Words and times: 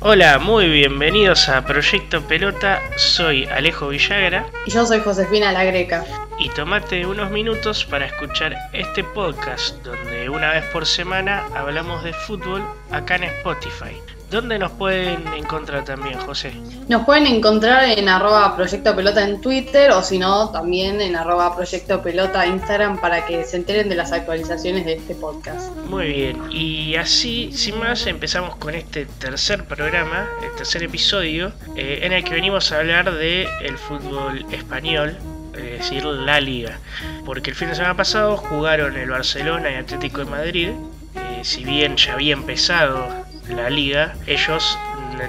Hola, 0.00 0.40
muy 0.40 0.68
bienvenidos 0.68 1.48
a 1.48 1.64
Proyecto 1.64 2.20
Pelota. 2.22 2.82
Soy 2.96 3.44
Alejo 3.44 3.86
Villagra. 3.88 4.46
Y 4.66 4.72
yo 4.72 4.84
soy 4.84 4.98
Josefina 4.98 5.52
La 5.52 5.62
Greca. 5.62 6.04
Y 6.40 6.48
tomate 6.48 7.06
unos 7.06 7.30
minutos 7.30 7.84
para 7.84 8.06
escuchar 8.06 8.56
este 8.72 9.04
podcast 9.04 9.76
donde 9.84 10.28
una 10.28 10.50
vez 10.50 10.64
por 10.72 10.86
semana 10.86 11.46
hablamos 11.54 12.02
de 12.02 12.12
fútbol 12.12 12.64
acá 12.90 13.14
en 13.14 13.24
Spotify. 13.24 14.02
¿Dónde 14.30 14.58
nos 14.58 14.72
pueden 14.72 15.24
encontrar 15.34 15.84
también, 15.84 16.18
José? 16.18 16.52
Nos 16.88 17.04
pueden 17.04 17.26
encontrar 17.28 17.84
en 17.84 18.08
arroba 18.08 18.56
Proyecto 18.56 18.96
Pelota 18.96 19.22
en 19.22 19.40
Twitter 19.40 19.92
o 19.92 20.02
si 20.02 20.18
no, 20.18 20.50
también 20.50 21.00
en 21.00 21.14
arroba 21.14 21.54
Proyecto 21.54 22.02
Pelota 22.02 22.44
Instagram 22.44 23.00
para 23.00 23.24
que 23.24 23.44
se 23.44 23.56
enteren 23.56 23.88
de 23.88 23.94
las 23.94 24.10
actualizaciones 24.10 24.84
de 24.84 24.94
este 24.94 25.14
podcast. 25.14 25.72
Muy 25.88 26.08
bien, 26.08 26.42
y 26.50 26.96
así, 26.96 27.50
sin 27.52 27.78
más, 27.78 28.04
empezamos 28.08 28.56
con 28.56 28.74
este 28.74 29.06
tercer 29.06 29.64
programa, 29.64 30.26
el 30.42 30.56
tercer 30.56 30.82
episodio, 30.82 31.52
eh, 31.76 32.00
en 32.02 32.12
el 32.12 32.24
que 32.24 32.34
venimos 32.34 32.72
a 32.72 32.78
hablar 32.78 33.14
de 33.14 33.48
el 33.62 33.78
fútbol 33.78 34.44
español, 34.50 35.16
es 35.54 35.78
decir, 35.78 36.04
la 36.04 36.40
liga. 36.40 36.80
Porque 37.24 37.50
el 37.50 37.56
fin 37.56 37.68
de 37.68 37.76
semana 37.76 37.96
pasado 37.96 38.36
jugaron 38.36 38.96
el 38.96 39.08
Barcelona 39.08 39.70
y 39.70 39.74
Atlético 39.76 40.18
de 40.18 40.30
Madrid, 40.30 40.68
eh, 41.14 41.40
si 41.44 41.64
bien 41.64 41.96
ya 41.96 42.14
había 42.14 42.32
empezado 42.32 43.25
la 43.48 43.70
liga, 43.70 44.14
ellos 44.26 44.78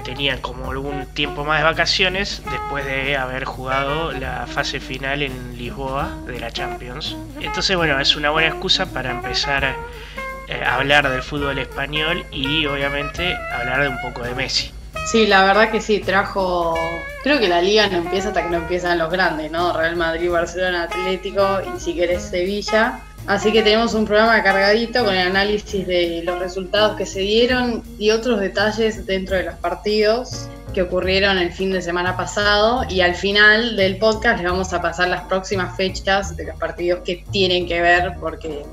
tenían 0.04 0.40
como 0.40 0.70
algún 0.70 1.06
tiempo 1.06 1.44
más 1.44 1.58
de 1.58 1.64
vacaciones 1.64 2.42
después 2.50 2.84
de 2.84 3.16
haber 3.16 3.44
jugado 3.44 4.12
la 4.12 4.46
fase 4.46 4.80
final 4.80 5.22
en 5.22 5.56
Lisboa 5.56 6.10
de 6.26 6.40
la 6.40 6.50
Champions. 6.50 7.16
Entonces, 7.40 7.76
bueno, 7.76 7.98
es 7.98 8.14
una 8.16 8.30
buena 8.30 8.48
excusa 8.48 8.86
para 8.86 9.10
empezar 9.10 9.64
eh, 9.64 10.62
a 10.64 10.76
hablar 10.76 11.08
del 11.08 11.22
fútbol 11.22 11.58
español 11.58 12.24
y 12.32 12.66
obviamente 12.66 13.36
hablar 13.52 13.82
de 13.82 13.88
un 13.88 14.00
poco 14.02 14.22
de 14.22 14.34
Messi. 14.34 14.72
Sí, 15.06 15.26
la 15.26 15.44
verdad 15.44 15.70
que 15.70 15.80
sí, 15.80 16.00
trajo. 16.00 16.74
Creo 17.22 17.40
que 17.40 17.48
la 17.48 17.62
liga 17.62 17.88
no 17.88 17.98
empieza 17.98 18.28
hasta 18.28 18.42
que 18.42 18.50
no 18.50 18.58
empiezan 18.58 18.98
los 18.98 19.10
grandes, 19.10 19.50
¿no? 19.50 19.72
Real 19.72 19.96
Madrid, 19.96 20.30
Barcelona, 20.30 20.82
Atlético 20.82 21.60
y 21.74 21.80
si 21.80 21.94
querés 21.94 22.22
Sevilla. 22.22 23.00
Así 23.28 23.52
que 23.52 23.62
tenemos 23.62 23.92
un 23.92 24.06
programa 24.06 24.42
cargadito 24.42 25.04
con 25.04 25.14
el 25.14 25.26
análisis 25.28 25.86
de 25.86 26.22
los 26.24 26.38
resultados 26.38 26.96
que 26.96 27.04
se 27.04 27.20
dieron 27.20 27.82
y 27.98 28.10
otros 28.10 28.40
detalles 28.40 29.04
dentro 29.04 29.36
de 29.36 29.42
los 29.42 29.54
partidos 29.56 30.48
que 30.72 30.80
ocurrieron 30.80 31.36
el 31.36 31.52
fin 31.52 31.70
de 31.70 31.82
semana 31.82 32.16
pasado. 32.16 32.86
Y 32.88 33.02
al 33.02 33.14
final 33.14 33.76
del 33.76 33.98
podcast 33.98 34.40
les 34.40 34.50
vamos 34.50 34.72
a 34.72 34.80
pasar 34.80 35.08
las 35.08 35.24
próximas 35.24 35.76
fechas 35.76 36.36
de 36.38 36.46
los 36.46 36.58
partidos 36.58 37.00
que 37.04 37.22
tienen 37.30 37.68
que 37.68 37.82
ver 37.82 38.14
porque, 38.18 38.64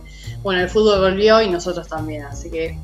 bueno, 0.42 0.62
el 0.62 0.70
fútbol 0.70 1.02
volvió 1.02 1.42
y 1.42 1.50
nosotros 1.50 1.90
también. 1.90 2.24
Así 2.24 2.50
que 2.50 2.78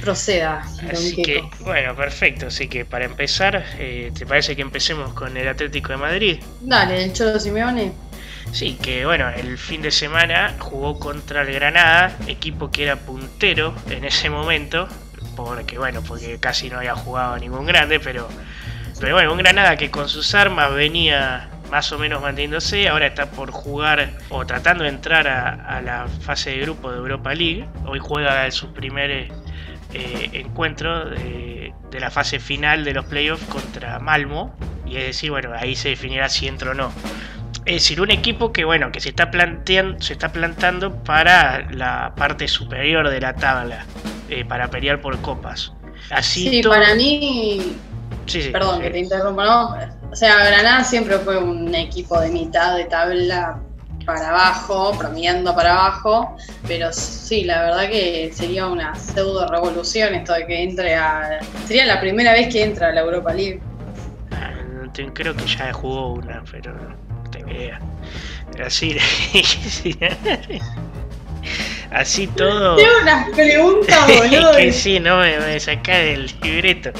proceda. 0.00 0.66
Así 0.90 1.14
que, 1.22 1.44
bueno, 1.60 1.94
perfecto. 1.94 2.48
Así 2.48 2.66
que 2.66 2.84
para 2.84 3.04
empezar, 3.04 3.64
eh, 3.78 4.10
¿te 4.18 4.26
parece 4.26 4.56
que 4.56 4.62
empecemos 4.62 5.12
con 5.12 5.36
el 5.36 5.46
Atlético 5.46 5.92
de 5.92 5.96
Madrid? 5.98 6.40
Dale, 6.60 7.04
el 7.04 7.12
Cholo 7.12 7.38
Simeone. 7.38 7.92
Sí, 8.52 8.76
que 8.80 9.06
bueno, 9.06 9.30
el 9.30 9.56
fin 9.56 9.80
de 9.80 9.90
semana 9.90 10.54
jugó 10.58 10.98
contra 10.98 11.40
el 11.40 11.52
Granada, 11.54 12.14
equipo 12.26 12.70
que 12.70 12.84
era 12.84 12.96
puntero 12.96 13.74
en 13.88 14.04
ese 14.04 14.28
momento, 14.28 14.88
porque 15.34 15.78
bueno, 15.78 16.02
porque 16.06 16.38
casi 16.38 16.68
no 16.68 16.76
había 16.76 16.94
jugado 16.94 17.38
ningún 17.38 17.64
grande, 17.64 17.98
pero, 17.98 18.28
pero 19.00 19.14
bueno, 19.14 19.32
un 19.32 19.38
Granada 19.38 19.76
que 19.76 19.90
con 19.90 20.06
sus 20.06 20.34
armas 20.34 20.74
venía 20.74 21.48
más 21.70 21.90
o 21.92 21.98
menos 21.98 22.20
manteniéndose, 22.20 22.90
ahora 22.90 23.06
está 23.06 23.30
por 23.30 23.50
jugar 23.50 24.18
o 24.28 24.44
tratando 24.44 24.84
de 24.84 24.90
entrar 24.90 25.26
a, 25.26 25.80
la 25.80 26.06
fase 26.20 26.50
de 26.50 26.58
grupo 26.58 26.92
de 26.92 26.98
Europa 26.98 27.34
League, 27.34 27.66
hoy 27.86 28.00
juega 28.00 28.50
su 28.50 28.74
primer 28.74 29.10
eh, 29.10 30.30
encuentro 30.34 31.06
de, 31.06 31.72
de 31.90 32.00
la 32.00 32.10
fase 32.10 32.38
final 32.38 32.84
de 32.84 32.92
los 32.92 33.06
playoffs 33.06 33.46
contra 33.46 33.98
Malmo, 33.98 34.54
y 34.84 34.96
es 34.98 35.04
decir, 35.04 35.30
bueno, 35.30 35.54
ahí 35.58 35.74
se 35.74 35.88
definirá 35.88 36.28
si 36.28 36.48
entra 36.48 36.72
o 36.72 36.74
no. 36.74 36.92
Es 37.64 37.74
decir, 37.74 38.00
un 38.00 38.10
equipo 38.10 38.52
que 38.52 38.64
bueno, 38.64 38.90
que 38.90 39.00
se 39.00 39.10
está 39.10 39.30
planteando, 39.30 40.00
se 40.02 40.14
está 40.14 40.32
plantando 40.32 40.94
para 41.04 41.70
la 41.70 42.12
parte 42.16 42.48
superior 42.48 43.08
de 43.08 43.20
la 43.20 43.34
tabla, 43.34 43.84
eh, 44.28 44.44
para 44.44 44.68
pelear 44.68 45.00
por 45.00 45.20
copas. 45.20 45.72
Así 46.10 46.48
sí, 46.48 46.62
para 46.62 46.94
mí. 46.94 47.76
Sí, 48.26 48.42
sí, 48.42 48.50
Perdón 48.50 48.80
que 48.80 48.90
te 48.90 48.98
interrumpa, 48.98 49.44
¿no? 49.44 49.76
O 50.10 50.16
sea, 50.16 50.44
Granada 50.44 50.82
siempre 50.84 51.18
fue 51.18 51.38
un 51.38 51.74
equipo 51.74 52.20
de 52.20 52.30
mitad 52.30 52.76
de 52.76 52.84
tabla 52.84 53.60
para 54.04 54.30
abajo, 54.30 54.96
promediando 54.98 55.54
para 55.54 55.72
abajo, 55.72 56.36
pero 56.66 56.92
sí, 56.92 57.44
la 57.44 57.62
verdad 57.62 57.88
que 57.88 58.32
sería 58.34 58.66
una 58.66 58.94
pseudo 58.94 59.46
revolución 59.46 60.14
esto 60.14 60.32
de 60.32 60.46
que 60.46 60.62
entre 60.62 60.94
a. 60.96 61.38
Sería 61.66 61.86
la 61.86 62.00
primera 62.00 62.32
vez 62.32 62.52
que 62.52 62.64
entra 62.64 62.88
a 62.88 62.92
la 62.92 63.02
Europa 63.02 63.32
League. 63.32 63.60
Ah, 64.32 64.52
creo 65.14 65.34
que 65.34 65.46
ya 65.46 65.72
jugó 65.72 66.14
una, 66.14 66.42
pero 66.50 66.74
Así, 68.64 68.96
así 71.90 72.26
todo. 72.28 72.76
Tengo 72.76 72.90
unas 73.02 73.30
preguntas, 73.30 74.06
boludo. 74.18 74.56
que 74.56 74.72
sí, 74.72 75.00
no 75.00 75.18
me, 75.18 75.38
me 75.38 75.58
saca 75.58 75.98
del 75.98 76.32
libreto. 76.42 76.90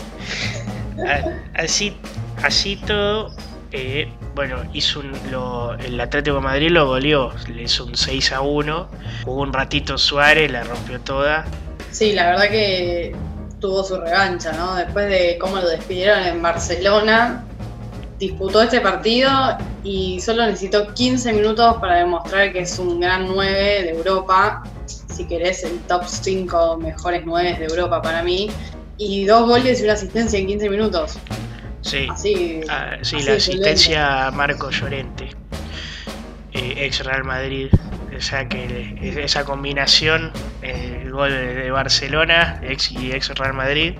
Así, 1.55 1.97
así 2.43 2.77
todo. 2.77 3.35
Eh, 3.71 4.11
bueno, 4.35 4.57
hizo 4.73 5.01
un, 5.01 5.13
lo, 5.31 5.75
el 5.75 6.01
Atlético 6.01 6.37
de 6.37 6.43
Madrid 6.43 6.71
lo 6.71 6.87
goleó, 6.87 7.33
le 7.49 7.63
hizo 7.63 7.85
un 7.85 7.97
6 7.97 8.33
a 8.33 8.41
1. 8.41 8.89
Jugó 9.25 9.43
un 9.43 9.53
ratito 9.53 9.99
Suárez, 9.99 10.51
la 10.51 10.65
rompió 10.65 11.01
toda. 11.01 11.45
Sí, 11.91 12.13
la 12.13 12.31
verdad 12.31 12.49
que 12.51 13.15
tuvo 13.61 13.85
su 13.85 13.99
revancha, 13.99 14.53
¿no? 14.53 14.75
Después 14.75 15.09
de 15.09 15.39
cómo 15.39 15.57
lo 15.57 15.69
despidieron 15.69 16.23
en 16.25 16.43
Barcelona, 16.43 17.45
disputó 18.19 18.63
este 18.63 18.81
partido 18.81 19.31
y 19.85 20.21
solo 20.21 20.47
necesitó 20.47 20.93
15 20.95 21.33
minutos 21.33 21.77
para 21.81 21.97
demostrar 21.97 22.53
que 22.53 22.61
es 22.61 22.79
un 22.79 23.01
gran 23.01 23.27
9 23.27 23.53
de 23.83 23.91
Europa, 23.91 24.63
si 24.87 25.27
querés 25.27 25.65
el 25.65 25.79
top 25.81 26.05
5 26.07 26.77
mejores 26.79 27.23
9 27.25 27.57
de 27.59 27.65
Europa 27.65 28.01
para 28.01 28.23
mí, 28.23 28.51
y 28.99 29.25
dos 29.25 29.49
goles 29.49 29.81
y 29.81 29.85
una 29.85 29.95
asistencia 29.95 30.39
en 30.39 30.47
15 30.47 30.71
minutos. 30.71 31.19
Sí, 31.81 32.07
ah, 32.69 32.97
sí 33.03 33.23
la 33.23 33.35
asistencia 33.35 34.29
a 34.29 34.31
Marco 34.31 34.71
Llorente, 34.71 35.31
eh, 36.53 36.75
ex 36.77 37.05
Real 37.05 37.25
Madrid. 37.25 37.69
O 38.17 38.21
sea 38.21 38.49
que 38.49 38.95
esa 39.25 39.45
combinación, 39.45 40.31
el 40.61 41.11
gol 41.11 41.31
de 41.31 41.71
Barcelona, 41.73 42.61
ex 42.63 42.93
y 42.93 43.11
ex 43.11 43.31
Real 43.31 43.55
Madrid, 43.55 43.95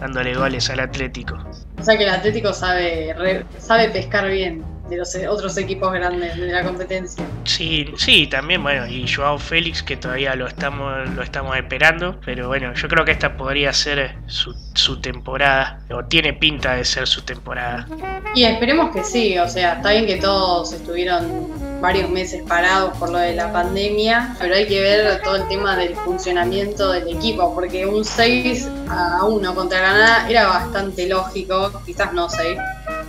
dándole 0.00 0.34
goles 0.34 0.68
al 0.70 0.80
Atlético. 0.80 1.38
O 1.78 1.84
sea 1.84 1.96
que 1.96 2.02
el 2.04 2.10
Atlético 2.10 2.52
sabe, 2.52 3.14
sabe 3.58 3.90
pescar 3.90 4.28
bien 4.28 4.71
de 4.92 4.98
los 4.98 5.14
otros 5.28 5.56
equipos 5.56 5.92
grandes 5.92 6.36
de 6.36 6.52
la 6.52 6.62
competencia. 6.62 7.24
Sí, 7.44 7.92
sí, 7.96 8.26
también, 8.26 8.62
bueno, 8.62 8.86
y 8.86 9.06
Joao 9.08 9.38
Félix 9.38 9.82
que 9.82 9.96
todavía 9.96 10.34
lo 10.34 10.46
estamos, 10.46 11.08
lo 11.10 11.22
estamos 11.22 11.56
esperando, 11.56 12.20
pero 12.24 12.48
bueno, 12.48 12.72
yo 12.74 12.88
creo 12.88 13.04
que 13.04 13.12
esta 13.12 13.36
podría 13.36 13.72
ser 13.72 14.16
su, 14.26 14.54
su 14.74 15.00
temporada, 15.00 15.80
o 15.90 16.04
tiene 16.04 16.32
pinta 16.32 16.74
de 16.74 16.84
ser 16.84 17.06
su 17.06 17.22
temporada. 17.22 17.86
Y 18.34 18.44
esperemos 18.44 18.94
que 18.94 19.04
sí, 19.04 19.38
o 19.38 19.48
sea, 19.48 19.74
está 19.74 19.92
bien 19.92 20.06
que 20.06 20.16
todos 20.16 20.72
estuvieron 20.72 21.80
varios 21.82 22.08
meses 22.08 22.42
parados 22.48 22.96
por 22.96 23.10
lo 23.10 23.18
de 23.18 23.34
la 23.34 23.52
pandemia, 23.52 24.36
pero 24.38 24.54
hay 24.54 24.66
que 24.66 24.80
ver 24.80 25.20
todo 25.22 25.36
el 25.36 25.48
tema 25.48 25.76
del 25.76 25.96
funcionamiento 25.96 26.92
del 26.92 27.08
equipo, 27.08 27.52
porque 27.54 27.84
un 27.84 28.04
6 28.04 28.68
a 28.88 29.24
1 29.24 29.54
contra 29.54 29.80
Granada 29.80 30.30
era 30.30 30.46
bastante 30.46 31.08
lógico, 31.08 31.82
quizás 31.84 32.12
no 32.12 32.28
6, 32.28 32.56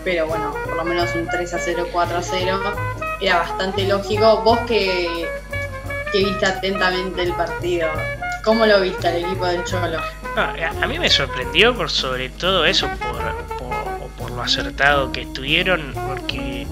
pero 0.04 0.28
bueno, 0.28 0.54
por 0.66 0.76
lo 0.76 0.84
menos 0.84 1.14
un 1.16 1.28
3 1.28 1.54
a 1.54 1.60
0, 1.60 1.88
4 1.92 2.18
a 2.18 2.22
0, 2.22 2.60
era 3.22 3.40
bastante 3.40 3.88
lógico. 3.88 4.42
Vos 4.44 4.60
que, 4.68 5.28
que 6.12 6.18
viste 6.20 6.46
atentamente 6.46 7.24
el 7.24 7.34
partido, 7.34 7.90
¿cómo 8.44 8.66
lo 8.66 8.82
viste 8.82 9.08
al 9.08 9.24
equipo 9.24 9.46
del 9.46 9.64
Cholo? 9.64 10.00
a, 10.36 10.88
mí 10.88 11.00
me 11.00 11.10
sorprendió 11.10 11.76
por 11.76 11.90
sobre 11.90 12.30
todo 12.30 12.66
eso, 12.66 12.88
por, 12.88 13.58
por, 13.58 14.10
por 14.18 14.32
lo 14.32 14.42
acertado 14.42 15.12
que 15.12 15.22
estuvieron, 15.22 15.94
porque 16.08 16.66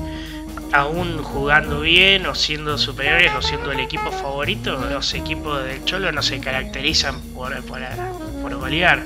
aún 0.73 1.21
jugando 1.23 1.81
bien 1.81 2.25
o 2.25 2.35
siendo 2.35 2.77
superiores 2.77 3.31
o 3.37 3.41
siendo 3.41 3.71
el 3.71 3.79
equipo 3.79 4.11
favorito, 4.11 4.77
los 4.89 5.13
equipos 5.13 5.63
del 5.63 5.83
Cholo 5.85 6.11
no 6.11 6.21
se 6.21 6.39
caracterizan 6.39 7.19
por, 7.33 7.53
por, 7.63 8.55
golear. 8.55 9.03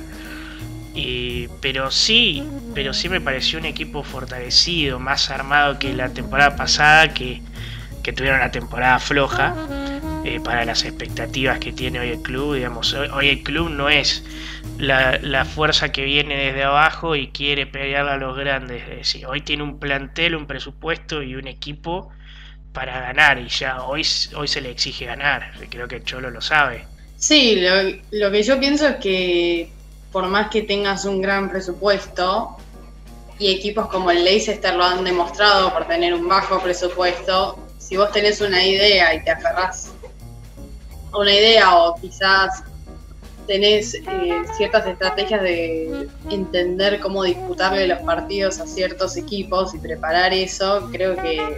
Pero 1.60 1.90
sí, 1.90 2.44
pero 2.74 2.92
sí 2.92 3.08
me 3.08 3.20
pareció 3.20 3.58
un 3.58 3.64
equipo 3.64 4.02
fortalecido, 4.02 4.98
más 4.98 5.30
armado 5.30 5.78
que 5.78 5.94
la 5.94 6.10
temporada 6.10 6.56
pasada, 6.56 7.12
que, 7.12 7.42
tuvieron 8.14 8.38
una 8.38 8.52
temporada 8.52 8.98
floja. 9.00 9.54
eh, 10.24 10.40
para 10.40 10.64
las 10.64 10.84
expectativas 10.84 11.58
que 11.60 11.72
tiene 11.72 12.00
hoy 12.00 12.10
el 12.10 12.22
club. 12.22 12.54
Digamos, 12.54 12.92
hoy, 12.94 13.28
el 13.28 13.42
club 13.42 13.70
no 13.70 13.88
es 13.88 14.24
la, 14.78 15.44
fuerza 15.44 15.92
que 15.92 16.04
viene 16.04 16.36
desde 16.36 16.64
abajo 16.64 17.14
y 17.16 17.28
quiere 17.28 17.66
pelear 17.66 18.08
a 18.08 18.16
los 18.16 18.36
grandes. 18.36 18.82
Es 18.82 18.96
decir, 18.96 19.26
hoy 19.26 19.40
tiene 19.40 19.62
un 19.62 19.78
plantel, 19.78 20.34
un 20.34 20.46
presupuesto 20.46 21.22
y 21.22 21.36
un 21.36 21.46
equipo 21.46 22.10
para 22.72 23.00
ganar 23.00 23.38
y 23.38 23.48
ya 23.48 23.82
hoy, 23.82 24.02
hoy 24.34 24.48
se 24.48 24.60
le 24.60 24.70
exige 24.70 25.06
ganar. 25.06 25.52
Creo 25.70 25.88
que 25.88 26.02
Cholo 26.02 26.30
lo 26.30 26.40
sabe. 26.40 26.84
Sí, 27.16 27.62
lo, 28.10 28.30
que 28.30 28.42
yo 28.42 28.60
pienso 28.60 28.86
es 28.86 28.96
que 28.96 29.70
por 30.12 30.26
más 30.28 30.48
que 30.48 30.62
tengas 30.62 31.04
un 31.04 31.20
gran 31.20 31.50
presupuesto, 31.50 32.56
y 33.38 33.50
equipos 33.50 33.88
como 33.88 34.10
el 34.10 34.24
Leicester 34.24 34.74
lo 34.74 34.84
han 34.84 35.04
demostrado 35.04 35.72
por 35.72 35.86
tener 35.86 36.14
un 36.14 36.26
bajo 36.26 36.58
presupuesto, 36.60 37.58
si 37.78 37.96
vos 37.96 38.10
tenés 38.12 38.40
una 38.40 38.64
idea 38.64 39.14
y 39.14 39.22
te 39.22 39.30
aferrás 39.30 39.92
a 41.12 41.18
una 41.18 41.32
idea 41.32 41.76
o 41.76 41.94
quizás 42.00 42.64
tenés 43.46 43.94
eh, 43.94 44.02
ciertas 44.56 44.86
estrategias 44.86 45.42
de 45.42 46.08
entender 46.30 46.98
cómo 47.00 47.22
disputarle 47.22 47.86
los 47.86 48.00
partidos 48.00 48.58
a 48.58 48.66
ciertos 48.66 49.16
equipos 49.16 49.74
y 49.74 49.78
preparar 49.78 50.32
eso, 50.34 50.88
creo 50.90 51.16
que 51.16 51.56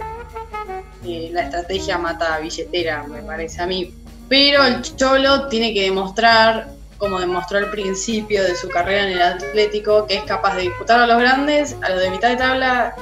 eh, 1.05 1.29
la 1.31 1.43
estrategia 1.43 1.97
mata 1.97 2.37
billetera, 2.39 3.03
me 3.03 3.23
parece 3.23 3.61
a 3.61 3.65
mí. 3.65 3.93
Pero 4.27 4.63
el 4.63 4.81
Cholo 4.81 5.47
tiene 5.47 5.73
que 5.73 5.83
demostrar, 5.83 6.69
como 6.99 7.19
demostró 7.19 7.57
al 7.57 7.71
principio 7.71 8.43
de 8.43 8.55
su 8.55 8.67
carrera 8.67 9.05
en 9.05 9.13
el 9.13 9.21
Atlético, 9.21 10.05
que 10.05 10.15
es 10.17 10.23
capaz 10.23 10.55
de 10.57 10.63
disputar 10.63 10.99
a 10.99 11.07
los 11.07 11.17
grandes, 11.17 11.75
a 11.81 11.89
los 11.89 12.01
de 12.01 12.11
mitad 12.11 12.29
de 12.29 12.35
tabla, 12.35 12.93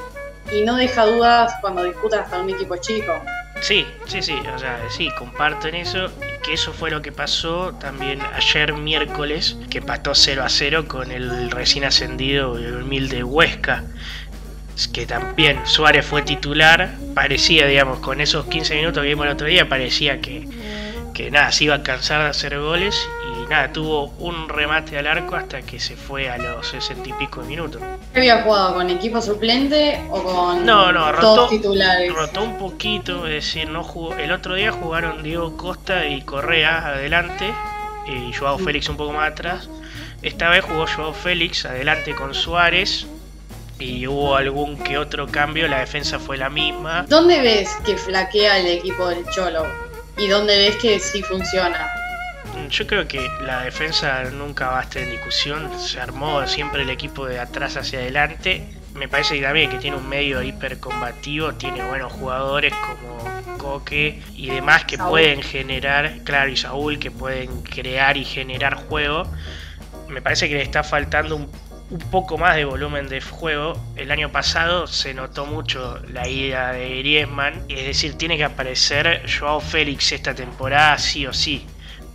y 0.52 0.62
no 0.62 0.76
deja 0.76 1.04
dudas 1.04 1.52
cuando 1.60 1.82
disputa 1.82 2.20
hasta 2.20 2.40
un 2.40 2.48
equipo 2.48 2.76
chico. 2.76 3.12
Sí, 3.60 3.84
sí, 4.06 4.22
sí, 4.22 4.40
o 4.54 4.58
sea, 4.58 4.78
sí, 4.88 5.10
comparto 5.18 5.66
en 5.66 5.74
eso, 5.74 6.10
que 6.44 6.54
eso 6.54 6.72
fue 6.72 6.90
lo 6.90 7.02
que 7.02 7.10
pasó 7.10 7.74
también 7.80 8.20
ayer 8.34 8.72
miércoles, 8.72 9.56
que 9.68 9.78
empató 9.78 10.14
0 10.14 10.44
a 10.44 10.48
0 10.48 10.86
con 10.86 11.10
el 11.10 11.50
recién 11.50 11.84
ascendido 11.84 12.56
el 12.56 12.82
humilde 12.82 13.24
Huesca, 13.24 13.82
que 14.92 15.06
también 15.06 15.66
Suárez 15.66 16.06
fue 16.06 16.22
titular, 16.22 16.94
parecía, 17.16 17.66
digamos, 17.66 17.98
con 17.98 18.20
esos 18.20 18.46
15 18.46 18.76
minutos 18.76 19.02
que 19.02 19.08
vimos 19.08 19.26
el 19.26 19.32
otro 19.32 19.48
día, 19.48 19.68
parecía 19.68 20.20
que 20.20 20.46
que 21.18 21.32
nada, 21.32 21.50
se 21.50 21.64
iba 21.64 21.74
a 21.74 21.82
cansar 21.82 22.22
de 22.22 22.28
hacer 22.28 22.56
goles 22.60 22.96
nada, 23.48 23.72
tuvo 23.72 24.06
un 24.18 24.48
remate 24.48 24.98
al 24.98 25.06
arco 25.06 25.36
hasta 25.36 25.62
que 25.62 25.80
se 25.80 25.96
fue 25.96 26.28
a 26.28 26.38
los 26.38 26.66
sesenta 26.66 27.08
y 27.08 27.12
pico 27.14 27.42
de 27.42 27.48
minutos. 27.48 27.82
¿Había 28.14 28.42
jugado 28.42 28.74
con 28.74 28.90
equipo 28.90 29.20
suplente 29.20 30.00
o 30.10 30.22
con 30.22 30.66
no, 30.66 30.92
no, 30.92 31.12
rotó, 31.12 31.48
titulares? 31.48 32.12
Rotó 32.12 32.42
un 32.42 32.58
poquito, 32.58 33.26
es 33.26 33.44
decir, 33.44 33.68
no 33.68 33.82
jugó. 33.82 34.14
El 34.14 34.32
otro 34.32 34.54
día 34.54 34.72
jugaron 34.72 35.22
Diego 35.22 35.56
Costa 35.56 36.06
y 36.06 36.22
Correa 36.22 36.86
adelante 36.88 37.52
y 38.06 38.32
Joao 38.32 38.58
mm. 38.58 38.64
Félix 38.64 38.88
un 38.88 38.96
poco 38.96 39.12
más 39.12 39.32
atrás. 39.32 39.68
Esta 40.22 40.48
vez 40.48 40.64
jugó 40.64 40.86
Joao 40.86 41.12
Félix 41.12 41.64
adelante 41.64 42.14
con 42.14 42.34
Suárez 42.34 43.06
y 43.78 44.06
hubo 44.06 44.36
algún 44.36 44.76
que 44.76 44.98
otro 44.98 45.28
cambio, 45.28 45.68
la 45.68 45.80
defensa 45.80 46.18
fue 46.18 46.36
la 46.36 46.50
misma. 46.50 47.04
¿Dónde 47.08 47.40
ves 47.40 47.70
que 47.86 47.96
flaquea 47.96 48.58
el 48.58 48.66
equipo 48.66 49.08
del 49.08 49.24
Cholo? 49.30 49.88
y 50.18 50.26
dónde 50.26 50.58
ves 50.58 50.76
que 50.76 50.98
sí 50.98 51.22
funciona. 51.22 52.07
Yo 52.70 52.86
creo 52.86 53.08
que 53.08 53.26
la 53.40 53.62
defensa 53.62 54.24
nunca 54.24 54.68
va 54.68 54.80
a 54.80 54.82
estar 54.82 55.02
en 55.02 55.10
discusión. 55.10 55.70
Se 55.78 56.00
armó 56.00 56.46
siempre 56.46 56.82
el 56.82 56.90
equipo 56.90 57.26
de 57.26 57.40
atrás 57.40 57.76
hacia 57.76 57.98
adelante. 57.98 58.66
Me 58.94 59.08
parece 59.08 59.36
que 59.36 59.42
también 59.42 59.70
que 59.70 59.78
tiene 59.78 59.96
un 59.96 60.08
medio 60.08 60.42
hipercombativo, 60.42 61.54
tiene 61.54 61.84
buenos 61.84 62.12
jugadores 62.12 62.74
como 62.74 63.58
Coque 63.58 64.22
y 64.34 64.48
demás 64.48 64.84
que 64.84 64.98
pueden 64.98 65.42
generar, 65.42 66.18
claro, 66.24 66.50
y 66.50 66.56
Saúl, 66.56 66.98
que 66.98 67.10
pueden 67.10 67.62
crear 67.62 68.16
y 68.16 68.24
generar 68.24 68.74
juego. 68.74 69.24
Me 70.08 70.22
parece 70.22 70.48
que 70.48 70.54
le 70.54 70.62
está 70.62 70.82
faltando 70.82 71.36
un 71.36 71.50
un 71.90 71.98
poco 71.98 72.36
más 72.36 72.56
de 72.56 72.64
volumen 72.64 73.08
de 73.08 73.20
juego. 73.20 73.72
El 73.96 74.10
año 74.10 74.30
pasado 74.30 74.86
se 74.86 75.14
notó 75.14 75.46
mucho 75.46 75.98
la 76.08 76.28
ida 76.28 76.72
de 76.72 76.98
Griezmann, 76.98 77.64
es 77.68 77.86
decir, 77.86 78.14
tiene 78.14 78.36
que 78.36 78.44
aparecer 78.44 79.24
Joao 79.28 79.60
Félix 79.60 80.12
esta 80.12 80.34
temporada 80.34 80.98
sí 80.98 81.26
o 81.26 81.32
sí. 81.32 81.66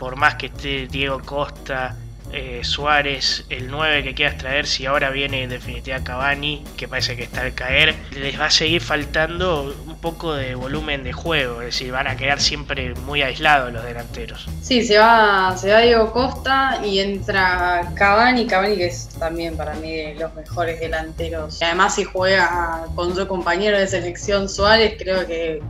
Por 0.03 0.17
más 0.17 0.35
que 0.35 0.47
esté 0.47 0.87
Diego 0.87 1.21
Costa, 1.23 1.95
eh, 2.33 2.59
Suárez, 2.65 3.45
el 3.49 3.71
9 3.71 4.03
que 4.03 4.13
quieras 4.13 4.37
traer, 4.37 4.67
si 4.67 4.85
ahora 4.85 5.11
viene 5.11 5.43
en 5.43 5.49
definitiva 5.49 6.03
Cavani, 6.03 6.61
que 6.75 6.89
parece 6.89 7.15
que 7.15 7.23
está 7.23 7.39
al 7.39 7.53
caer, 7.53 7.95
les 8.11 8.37
va 8.37 8.47
a 8.47 8.51
seguir 8.51 8.81
faltando 8.81 9.73
un 9.87 9.95
poco 10.01 10.33
de 10.33 10.55
volumen 10.55 11.05
de 11.05 11.13
juego, 11.13 11.61
es 11.61 11.67
decir, 11.67 11.93
van 11.93 12.07
a 12.07 12.17
quedar 12.17 12.41
siempre 12.41 12.93
muy 12.95 13.21
aislados 13.21 13.71
los 13.71 13.85
delanteros. 13.85 14.45
Sí, 14.61 14.83
se 14.83 14.97
va, 14.97 15.55
se 15.55 15.71
va 15.71 15.79
Diego 15.79 16.11
Costa 16.11 16.81
y 16.83 16.99
entra 16.99 17.89
Cavani, 17.95 18.45
Cavani 18.45 18.75
que 18.75 18.87
es 18.87 19.07
también 19.17 19.55
para 19.55 19.73
mí 19.75 19.89
de 19.89 20.15
los 20.15 20.35
mejores 20.35 20.81
delanteros. 20.81 21.61
Además 21.61 21.95
si 21.95 22.03
juega 22.03 22.87
con 22.93 23.15
su 23.15 23.25
compañero 23.25 23.79
de 23.79 23.87
selección 23.87 24.49
Suárez, 24.49 24.95
creo 24.99 25.25
que 25.25 25.61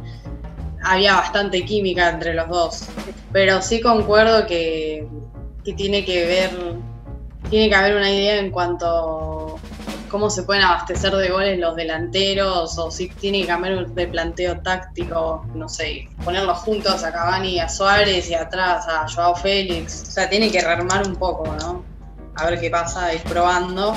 había 0.83 1.15
bastante 1.15 1.65
química 1.65 2.09
entre 2.09 2.33
los 2.33 2.47
dos. 2.49 2.85
Pero 3.31 3.61
sí 3.61 3.81
concuerdo 3.81 4.45
que 4.45 5.07
tiene 5.75 6.03
que 6.05 6.25
ver, 6.25 6.51
tiene 7.49 7.69
que 7.69 7.75
haber 7.75 7.95
una 7.95 8.11
idea 8.11 8.37
en 8.37 8.51
cuanto 8.51 9.59
cómo 10.13 10.29
se 10.29 10.43
pueden 10.43 10.61
abastecer 10.61 11.11
de 11.15 11.29
goles 11.29 11.57
los 11.57 11.75
delanteros 11.75 12.77
o 12.77 12.91
si 12.91 13.09
tiene 13.09 13.41
que 13.41 13.47
cambiar 13.47 13.87
de 13.87 14.07
planteo 14.07 14.59
táctico, 14.61 15.43
no 15.55 15.67
sé, 15.67 16.07
ponerlos 16.23 16.59
juntos 16.59 17.03
a 17.03 17.11
Cavani 17.11 17.55
y 17.55 17.59
a 17.59 17.67
Suárez 17.67 18.29
y 18.29 18.35
atrás 18.35 18.85
a 18.87 19.07
Joao 19.09 19.35
Félix. 19.35 20.03
O 20.09 20.11
sea, 20.11 20.29
tiene 20.29 20.51
que 20.51 20.61
rearmar 20.61 21.07
un 21.07 21.15
poco, 21.15 21.55
¿no? 21.59 21.83
A 22.35 22.45
ver 22.45 22.59
qué 22.59 22.69
pasa, 22.69 23.11
ir 23.11 23.23
probando. 23.23 23.95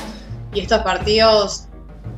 Y 0.55 0.61
estos 0.61 0.81
partidos 0.81 1.69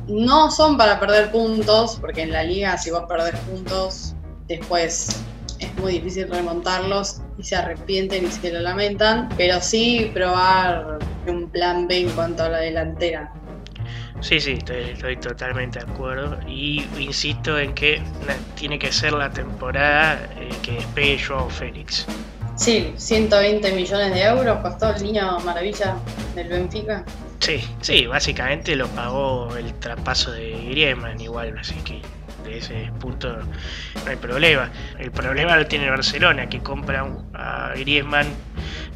no 0.07 0.49
son 0.49 0.77
para 0.77 0.97
perder 0.97 1.29
puntos, 1.29 1.97
porque 1.99 2.21
en 2.21 2.31
la 2.31 2.43
liga 2.43 2.77
si 2.77 2.91
vos 2.91 3.03
perdés 3.05 3.37
puntos, 3.41 4.15
después 4.49 5.23
es 5.59 5.75
muy 5.75 5.93
difícil 5.93 6.29
remontarlos 6.29 7.21
y 7.37 7.43
se 7.43 7.55
arrepienten 7.55 8.25
y 8.25 8.31
se 8.31 8.51
lo 8.51 8.59
lamentan, 8.59 9.29
pero 9.37 9.61
sí 9.61 10.11
probar 10.13 10.99
un 11.27 11.49
plan 11.49 11.87
B 11.87 12.01
en 12.01 12.09
cuanto 12.09 12.43
a 12.43 12.49
la 12.49 12.57
delantera. 12.59 13.31
Sí, 14.21 14.41
sí, 14.41 14.59
estoy, 14.67 15.15
totalmente 15.17 15.79
de 15.79 15.85
acuerdo. 15.89 16.37
Y 16.45 16.85
insisto 16.99 17.57
en 17.57 17.73
que 17.73 18.01
tiene 18.55 18.77
que 18.77 18.91
ser 18.91 19.13
la 19.13 19.29
temporada 19.29 20.19
eh, 20.37 20.49
que 20.61 20.73
despegue 20.73 21.19
Joao 21.25 21.49
Félix. 21.49 22.05
Sí, 22.55 22.93
120 22.97 23.71
millones 23.71 24.13
de 24.13 24.23
euros 24.23 24.59
costó 24.59 24.93
el 24.93 25.03
niño 25.03 25.39
maravilla 25.45 25.95
del 26.35 26.49
Benfica. 26.49 27.05
Sí, 27.39 27.63
sí, 27.79 28.05
básicamente 28.05 28.75
lo 28.75 28.87
pagó 28.89 29.55
el 29.55 29.73
traspaso 29.75 30.31
de 30.33 30.51
Griezmann 30.69 31.21
igual, 31.21 31.57
así 31.57 31.75
que 31.85 32.01
ese 32.57 32.91
punto 32.99 33.37
no 33.37 34.09
hay 34.09 34.15
problema. 34.15 34.71
El 34.97 35.11
problema 35.11 35.55
lo 35.55 35.65
tiene 35.65 35.89
Barcelona, 35.89 36.49
que 36.49 36.59
compra 36.59 37.07
a 37.33 37.73
Griezmann 37.75 38.27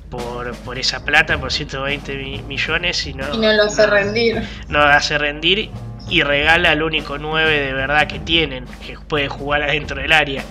por, 0.10 0.54
por 0.58 0.78
esa 0.78 1.04
plata, 1.04 1.40
por 1.40 1.52
120 1.52 2.44
millones, 2.48 3.06
y 3.08 3.14
no, 3.14 3.34
y 3.34 3.38
no 3.38 3.54
lo 3.54 3.64
hace 3.64 3.88
rendir. 3.88 4.42
No 4.68 4.80
lo 4.80 4.92
hace 4.92 5.18
rendir 5.18 5.70
y 6.10 6.22
regala 6.22 6.72
al 6.72 6.84
único 6.84 7.18
9 7.18 7.60
de 7.60 7.74
verdad 7.74 8.08
que 8.08 8.20
tienen, 8.20 8.66
que 8.86 8.98
puede 9.08 9.28
jugar 9.28 9.64
adentro 9.64 10.02
del 10.02 10.12
área. 10.12 10.44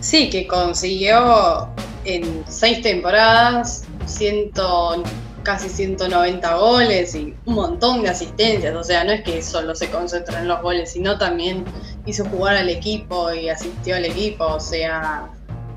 Sí, 0.00 0.28
que 0.30 0.46
consiguió 0.46 1.68
en 2.04 2.44
seis 2.48 2.82
temporadas 2.82 3.84
ciento 4.06 5.02
casi 5.44 5.68
190 5.68 6.54
goles 6.56 7.14
y 7.14 7.34
un 7.44 7.54
montón 7.54 8.02
de 8.02 8.08
asistencias. 8.08 8.74
O 8.74 8.82
sea, 8.82 9.04
no 9.04 9.12
es 9.12 9.22
que 9.22 9.42
solo 9.42 9.74
se 9.74 9.90
concentra 9.90 10.40
en 10.40 10.48
los 10.48 10.60
goles, 10.62 10.92
sino 10.92 11.16
también 11.18 11.64
hizo 12.06 12.24
jugar 12.26 12.56
al 12.56 12.68
equipo 12.68 13.32
y 13.32 13.48
asistió 13.48 13.96
al 13.96 14.04
equipo. 14.04 14.44
O 14.44 14.60
sea, 14.60 15.28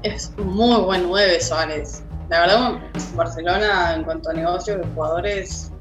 es 0.03 0.31
muy 0.37 0.81
buen 0.81 1.03
9 1.03 1.39
Suárez. 1.41 2.03
La 2.29 2.41
verdad, 2.41 2.79
Barcelona 3.15 3.95
en 3.95 4.03
cuanto 4.03 4.29
a 4.29 4.33
negocio 4.33 4.77
de 4.77 4.85
jugadores 4.87 5.71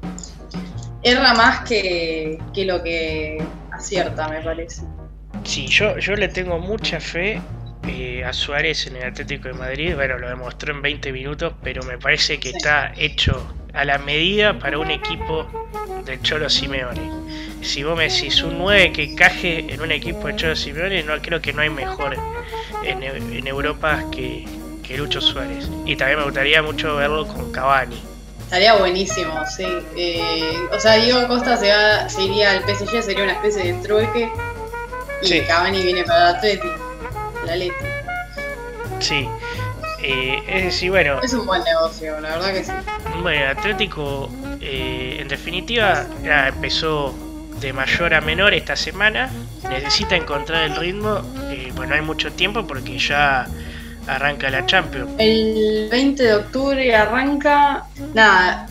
erra 1.03 1.33
más 1.33 1.61
que, 1.67 2.39
que 2.53 2.65
lo 2.65 2.81
que 2.83 3.43
acierta, 3.71 4.27
me 4.29 4.41
parece. 4.41 4.83
Sí, 5.43 5.67
yo, 5.67 5.97
yo 5.97 6.15
le 6.15 6.27
tengo 6.27 6.59
mucha 6.59 6.99
fe 6.99 7.41
eh, 7.87 8.23
a 8.23 8.33
Suárez 8.33 8.87
en 8.87 8.97
el 8.97 9.03
Atlético 9.03 9.47
de 9.47 9.53
Madrid. 9.53 9.95
Bueno, 9.95 10.17
lo 10.17 10.29
demostró 10.29 10.73
en 10.73 10.81
20 10.81 11.11
minutos, 11.11 11.53
pero 11.63 11.83
me 11.83 11.97
parece 11.97 12.39
que 12.39 12.49
está 12.49 12.93
hecho 12.97 13.55
a 13.73 13.85
la 13.85 13.97
medida 13.97 14.57
para 14.57 14.79
un 14.79 14.91
equipo 14.91 15.47
del 16.05 16.21
Cholo 16.21 16.49
Simeone. 16.49 17.26
Si 17.61 17.83
vos 17.83 17.97
me 17.97 18.09
decís 18.09 18.41
un 18.43 18.57
9 18.57 18.91
que 18.91 19.15
caje 19.15 19.65
en 19.73 19.81
un 19.81 19.91
equipo 19.91 20.27
de 20.27 20.35
Cholo 20.35 20.55
Simeone, 20.55 21.03
no 21.03 21.19
creo 21.21 21.41
que 21.41 21.53
no 21.53 21.61
hay 21.61 21.69
mejor 21.69 22.15
en, 22.83 23.47
Europa 23.47 24.03
que, 24.11 24.45
que, 24.83 24.97
Lucho 24.97 25.21
Suárez. 25.21 25.69
Y 25.85 25.95
también 25.95 26.19
me 26.19 26.25
gustaría 26.25 26.61
mucho 26.61 26.95
verlo 26.95 27.27
con 27.27 27.51
Cavani. 27.51 28.01
Estaría 28.41 28.75
buenísimo, 28.75 29.33
sí. 29.45 29.67
Eh, 29.97 30.57
o 30.71 30.79
sea, 30.79 30.93
Diego 30.93 31.27
Costa 31.27 31.57
se, 31.57 31.69
va, 31.69 32.07
se 32.07 32.23
iría 32.23 32.51
al 32.51 32.63
PSG, 32.63 33.03
sería 33.03 33.23
una 33.23 33.33
especie 33.33 33.73
de 33.73 33.81
trueque. 33.81 34.31
Y 35.21 35.41
Cavani 35.41 35.81
viene 35.81 36.03
para 36.03 36.29
el 36.29 36.35
Atlético. 36.35 36.87
Sí. 38.99 39.27
Eh, 40.01 40.43
es 40.47 40.63
decir, 40.65 40.91
bueno. 40.91 41.19
Es 41.21 41.33
un 41.33 41.45
buen 41.45 41.63
negocio, 41.63 42.19
la 42.19 42.29
verdad 42.29 42.53
que 42.53 42.63
sí. 42.63 42.71
Bueno, 43.21 43.51
Atlético, 43.51 44.29
eh, 44.61 45.17
en 45.19 45.27
definitiva, 45.27 46.05
ya 46.23 46.49
empezó 46.49 47.13
de 47.59 47.73
mayor 47.73 48.13
a 48.13 48.21
menor 48.21 48.53
esta 48.53 48.75
semana. 48.75 49.29
Necesita 49.69 50.15
encontrar 50.15 50.63
el 50.63 50.75
ritmo. 50.75 51.21
Eh, 51.49 51.71
bueno, 51.75 51.95
hay 51.95 52.01
mucho 52.01 52.31
tiempo 52.31 52.65
porque 52.65 52.97
ya 52.97 53.47
arranca 54.07 54.49
la 54.49 54.65
Champions. 54.65 55.11
El 55.17 55.87
20 55.89 56.23
de 56.23 56.35
octubre 56.35 56.95
arranca. 56.95 57.85
Nada, 58.13 58.67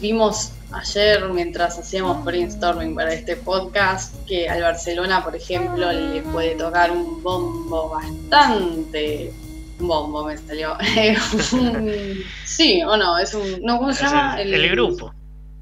vimos 0.00 0.52
ayer 0.72 1.28
mientras 1.28 1.78
hacíamos 1.78 2.24
brainstorming 2.24 2.94
para 2.94 3.12
este 3.12 3.36
podcast 3.36 4.14
que 4.26 4.48
al 4.48 4.62
Barcelona, 4.62 5.22
por 5.22 5.36
ejemplo, 5.36 5.92
le 5.92 6.22
puede 6.22 6.54
tocar 6.54 6.90
un 6.90 7.22
bombo 7.22 7.90
bastante. 7.90 9.32
Un 9.78 9.88
bombo 9.88 10.24
me 10.24 10.38
salió. 10.38 10.76
sí, 12.44 12.82
o 12.82 12.96
no, 12.96 13.18
es 13.18 13.34
un. 13.34 13.62
No, 13.62 13.78
¿Cómo 13.78 13.92
se 13.92 14.04
llama? 14.04 14.40
El, 14.40 14.70
grupo. 14.70 15.12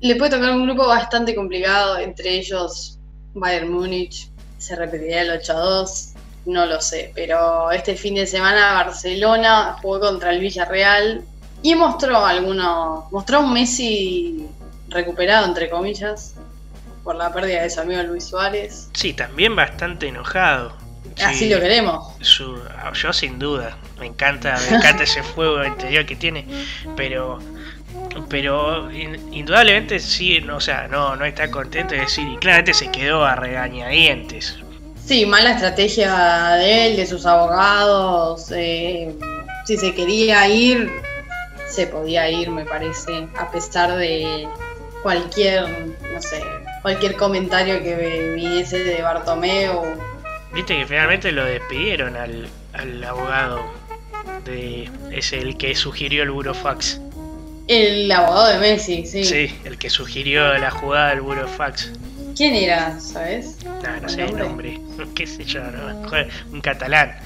Le 0.04 0.16
puede 0.16 0.32
tocar 0.36 0.50
un 0.50 0.66
grupo 0.66 0.86
bastante 0.86 1.34
complicado, 1.34 1.96
entre 1.98 2.34
ellos 2.34 2.98
Bayern 3.32 3.70
Múnich. 3.70 4.28
Se 4.58 4.76
repetiría 4.76 5.22
el 5.22 5.40
8-2 5.40 6.14
no 6.46 6.66
lo 6.66 6.78
sé, 6.78 7.10
pero 7.14 7.70
este 7.70 7.96
fin 7.96 8.16
de 8.16 8.26
semana 8.26 8.74
Barcelona 8.74 9.76
jugó 9.80 10.00
contra 10.00 10.30
el 10.30 10.40
Villarreal 10.40 11.24
y 11.62 11.74
mostró 11.74 12.24
algunos, 12.24 13.10
mostró 13.10 13.40
un 13.40 13.54
Messi 13.54 14.46
recuperado 14.88 15.46
entre 15.46 15.70
comillas 15.70 16.34
por 17.02 17.16
la 17.16 17.32
pérdida 17.32 17.62
de 17.62 17.70
su 17.70 17.80
amigo 17.80 18.02
Luis 18.02 18.24
Suárez. 18.24 18.90
Sí, 18.92 19.14
también 19.14 19.56
bastante 19.56 20.08
enojado. 20.08 20.76
Así 21.24 21.48
lo 21.48 21.60
queremos. 21.60 22.14
yo 22.20 23.12
sin 23.14 23.38
duda, 23.38 23.78
me 23.98 24.06
encanta, 24.06 24.58
me 24.68 24.76
encanta 24.76 25.04
ese 25.04 25.22
fuego 25.22 25.64
interior 25.64 26.04
que 26.04 26.16
tiene, 26.16 26.46
pero 26.94 27.38
pero 28.28 28.90
indudablemente 28.92 29.98
sí, 29.98 30.38
o 30.48 30.60
sea, 30.60 30.88
no, 30.88 31.16
no 31.16 31.24
está 31.24 31.50
contento 31.50 31.94
de 31.94 32.00
decir, 32.00 32.26
y 32.28 32.36
claramente 32.36 32.74
se 32.74 32.90
quedó 32.90 33.24
a 33.24 33.36
regañadientes, 33.36 34.58
Sí, 35.06 35.26
mala 35.26 35.50
estrategia 35.50 36.54
de 36.54 36.86
él, 36.86 36.96
de 36.96 37.04
sus 37.04 37.26
abogados. 37.26 38.50
Eh, 38.56 39.14
si 39.66 39.76
se 39.76 39.94
quería 39.94 40.48
ir, 40.48 40.90
se 41.68 41.86
podía 41.86 42.30
ir, 42.30 42.50
me 42.50 42.64
parece, 42.64 43.28
a 43.38 43.50
pesar 43.50 43.96
de 43.96 44.48
cualquier, 45.02 45.68
no 46.10 46.22
sé, 46.22 46.42
cualquier 46.80 47.16
comentario 47.16 47.82
que 47.82 48.34
viniese 48.34 48.78
de 48.78 49.02
Bartomeu. 49.02 49.82
Viste 50.54 50.78
que 50.78 50.86
finalmente 50.86 51.30
lo 51.32 51.44
despidieron 51.44 52.16
al, 52.16 52.48
al 52.72 53.04
abogado 53.04 53.60
de 54.46 54.88
es 55.10 55.34
el 55.34 55.58
que 55.58 55.74
sugirió 55.74 56.22
el 56.22 56.30
burofax. 56.30 57.00
El 57.68 58.10
abogado 58.12 58.48
de 58.48 58.58
Messi, 58.58 59.06
sí. 59.06 59.24
Sí, 59.24 59.58
el 59.64 59.78
que 59.78 59.88
sugirió 59.88 60.56
la 60.58 60.70
jugada 60.70 61.10
del 61.10 61.22
burofax. 61.22 61.90
¿Quién 62.36 62.54
era, 62.54 62.98
sabes? 63.00 63.58
No, 63.64 64.00
no 64.00 64.08
sé 64.08 64.24
el 64.24 64.36
nombre. 64.36 64.80
¿Qué 65.14 65.26
sé 65.26 65.44
yo? 65.44 65.62
Un 66.52 66.60
catalán, 66.60 67.16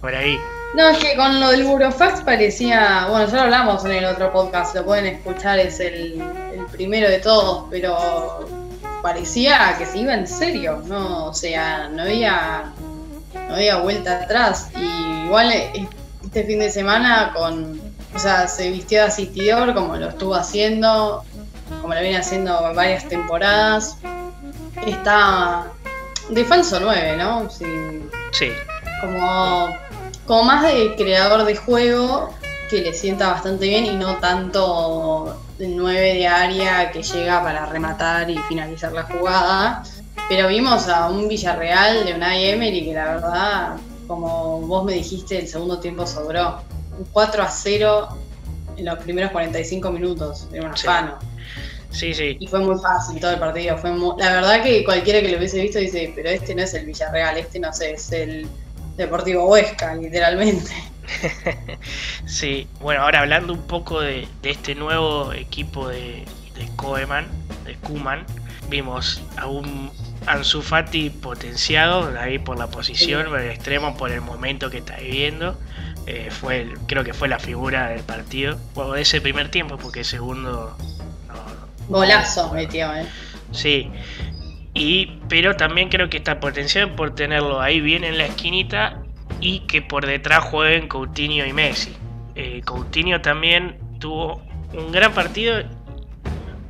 por 0.00 0.14
ahí. 0.14 0.38
No, 0.74 0.88
es 0.88 0.98
que 0.98 1.16
con 1.16 1.38
lo 1.38 1.50
del 1.50 1.64
Burofax 1.64 2.22
parecía. 2.22 3.06
Bueno, 3.10 3.26
ya 3.26 3.34
lo 3.34 3.40
hablamos 3.42 3.84
en 3.84 3.92
el 3.92 4.04
otro 4.06 4.32
podcast, 4.32 4.74
lo 4.74 4.86
pueden 4.86 5.06
escuchar, 5.06 5.58
es 5.58 5.80
el, 5.80 6.22
primero 6.70 7.10
de 7.10 7.18
todos, 7.18 7.66
pero 7.70 8.48
parecía 9.02 9.74
que 9.76 9.84
se 9.84 9.98
iba 9.98 10.14
en 10.14 10.26
serio, 10.26 10.82
¿no? 10.86 11.26
O 11.26 11.34
sea, 11.34 11.90
no 11.90 12.02
había, 12.02 12.72
no 13.34 13.54
había 13.54 13.76
vuelta 13.78 14.22
atrás. 14.22 14.70
Y 14.74 15.26
igual 15.26 15.52
este 16.24 16.44
fin 16.44 16.60
de 16.60 16.70
semana 16.70 17.32
con. 17.34 17.91
O 18.14 18.18
sea, 18.18 18.46
se 18.48 18.70
vistió 18.70 19.00
de 19.00 19.06
asistidor 19.06 19.74
como 19.74 19.96
lo 19.96 20.08
estuvo 20.08 20.34
haciendo, 20.34 21.24
como 21.80 21.94
lo 21.94 22.00
viene 22.00 22.18
haciendo 22.18 22.60
varias 22.74 23.08
temporadas 23.08 23.96
está 24.86 25.66
de 26.28 26.44
falso 26.44 26.78
9, 26.80 27.16
¿no? 27.16 27.50
Sí. 27.50 27.64
sí. 28.32 28.48
Como, 29.00 29.68
como 30.26 30.44
más 30.44 30.62
de 30.62 30.94
creador 30.96 31.44
de 31.44 31.56
juego 31.56 32.32
que 32.70 32.80
le 32.80 32.92
sienta 32.94 33.30
bastante 33.30 33.68
bien 33.68 33.84
y 33.84 33.96
no 33.96 34.16
tanto 34.16 35.36
el 35.58 35.76
9 35.76 36.14
de 36.14 36.26
área 36.26 36.90
que 36.90 37.02
llega 37.02 37.42
para 37.42 37.66
rematar 37.66 38.30
y 38.30 38.38
finalizar 38.38 38.92
la 38.92 39.04
jugada. 39.04 39.82
Pero 40.28 40.48
vimos 40.48 40.88
a 40.88 41.08
un 41.08 41.28
Villarreal 41.28 42.04
de 42.06 42.14
una 42.14 42.38
Emery 42.38 42.84
que 42.84 42.94
la 42.94 43.04
verdad, 43.14 43.76
como 44.06 44.60
vos 44.60 44.84
me 44.84 44.94
dijiste, 44.94 45.38
el 45.38 45.48
segundo 45.48 45.78
tiempo 45.78 46.06
sobró. 46.06 46.62
Un 46.98 47.04
4 47.12 47.42
a 47.42 47.48
0 47.48 48.08
en 48.76 48.84
los 48.84 48.98
primeros 48.98 49.30
45 49.32 49.90
minutos, 49.90 50.48
era 50.52 50.66
un 50.66 50.72
afano. 50.72 51.18
Sí, 51.90 52.14
sí. 52.14 52.36
Y 52.40 52.46
fue 52.46 52.60
muy 52.60 52.78
fácil 52.80 53.20
todo 53.20 53.32
el 53.32 53.38
partido. 53.38 53.76
Fue 53.76 53.90
La 54.18 54.32
verdad 54.32 54.62
que 54.62 54.82
cualquiera 54.84 55.20
que 55.20 55.28
lo 55.28 55.38
hubiese 55.38 55.60
visto 55.60 55.78
dice, 55.78 56.12
pero 56.14 56.30
este 56.30 56.54
no 56.54 56.62
es 56.62 56.72
el 56.74 56.86
Villarreal, 56.86 57.36
este 57.36 57.60
no 57.60 57.72
sé, 57.72 57.92
es 57.92 58.10
el 58.12 58.46
Deportivo 58.96 59.46
Huesca, 59.46 59.94
literalmente. 59.94 60.72
sí, 62.26 62.66
bueno, 62.80 63.02
ahora 63.02 63.20
hablando 63.20 63.52
un 63.52 63.62
poco 63.62 64.00
de, 64.00 64.26
este 64.42 64.74
nuevo 64.74 65.32
equipo 65.32 65.88
de, 65.88 66.24
de 66.54 66.68
Koeman, 66.76 67.26
de 67.64 67.74
Kuman, 67.76 68.24
vimos 68.68 69.20
a 69.36 69.46
un 69.46 69.90
Ansu 70.26 70.62
Fati 70.62 71.10
potenciado 71.10 72.18
ahí 72.18 72.38
por 72.38 72.58
la 72.58 72.68
posición, 72.68 73.26
por 73.26 73.40
el 73.40 73.50
extremo, 73.50 73.96
por 73.96 74.10
el 74.10 74.20
momento 74.20 74.70
que 74.70 74.78
está 74.78 74.96
viviendo. 74.96 75.58
Eh, 76.06 76.28
fue 76.30 76.74
creo 76.86 77.04
que 77.04 77.14
fue 77.14 77.28
la 77.28 77.38
figura 77.38 77.88
del 77.88 78.02
partido, 78.02 78.58
bueno, 78.74 78.92
de 78.92 79.02
ese 79.02 79.20
primer 79.20 79.50
tiempo, 79.50 79.76
porque 79.76 80.00
el 80.00 80.04
segundo 80.04 80.76
Golazo 81.88 82.52
metió, 82.52 82.94
¿eh? 82.94 83.06
Sí. 83.52 83.90
Y, 84.74 85.18
pero 85.28 85.56
también 85.56 85.90
creo 85.90 86.08
que 86.08 86.16
está 86.16 86.40
potenciado 86.40 86.96
por 86.96 87.14
tenerlo 87.14 87.60
ahí 87.60 87.80
bien 87.80 88.04
en 88.04 88.18
la 88.18 88.24
esquinita 88.24 89.02
y 89.40 89.60
que 89.60 89.82
por 89.82 90.06
detrás 90.06 90.44
jueguen 90.44 90.88
Coutinho 90.88 91.44
y 91.44 91.52
Messi. 91.52 91.94
Eh, 92.34 92.62
Coutinho 92.64 93.20
también 93.20 93.78
tuvo 93.98 94.42
un 94.72 94.90
gran 94.90 95.12
partido 95.12 95.62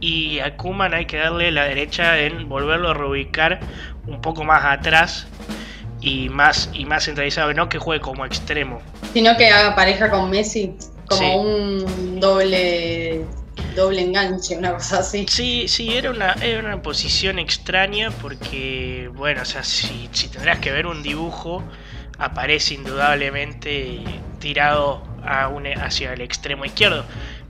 y 0.00 0.40
a 0.40 0.56
Kuman 0.56 0.94
hay 0.94 1.06
que 1.06 1.18
darle 1.18 1.52
la 1.52 1.64
derecha 1.64 2.18
en 2.18 2.48
volverlo 2.48 2.90
a 2.90 2.94
reubicar 2.94 3.60
un 4.06 4.20
poco 4.20 4.42
más 4.42 4.64
atrás 4.64 5.28
y 6.02 6.28
más 6.28 6.68
y 6.72 6.84
más 6.84 7.04
centralizado, 7.04 7.54
no 7.54 7.68
que 7.68 7.78
juegue 7.78 8.00
como 8.00 8.26
extremo. 8.26 8.80
Sino 9.12 9.36
que 9.36 9.48
haga 9.48 9.74
pareja 9.74 10.10
con 10.10 10.30
Messi, 10.30 10.74
como 11.06 11.40
un 11.40 12.20
doble 12.20 13.24
doble 13.76 14.02
enganche, 14.02 14.56
una 14.56 14.74
cosa 14.74 14.98
así. 14.98 15.26
Sí, 15.28 15.66
sí, 15.68 15.94
era 15.94 16.10
una, 16.10 16.32
era 16.34 16.60
una 16.60 16.82
posición 16.82 17.38
extraña 17.38 18.10
porque, 18.10 19.10
bueno, 19.14 19.42
o 19.42 19.44
sea, 19.44 19.62
si, 19.62 20.08
si 20.12 20.28
tendrás 20.28 20.58
que 20.58 20.72
ver 20.72 20.86
un 20.86 21.02
dibujo, 21.02 21.62
aparece 22.18 22.74
indudablemente 22.74 24.00
tirado 24.38 25.02
a 25.24 25.48
un, 25.48 25.66
hacia 25.66 26.12
el 26.12 26.20
extremo 26.20 26.64
izquierdo. 26.64 27.04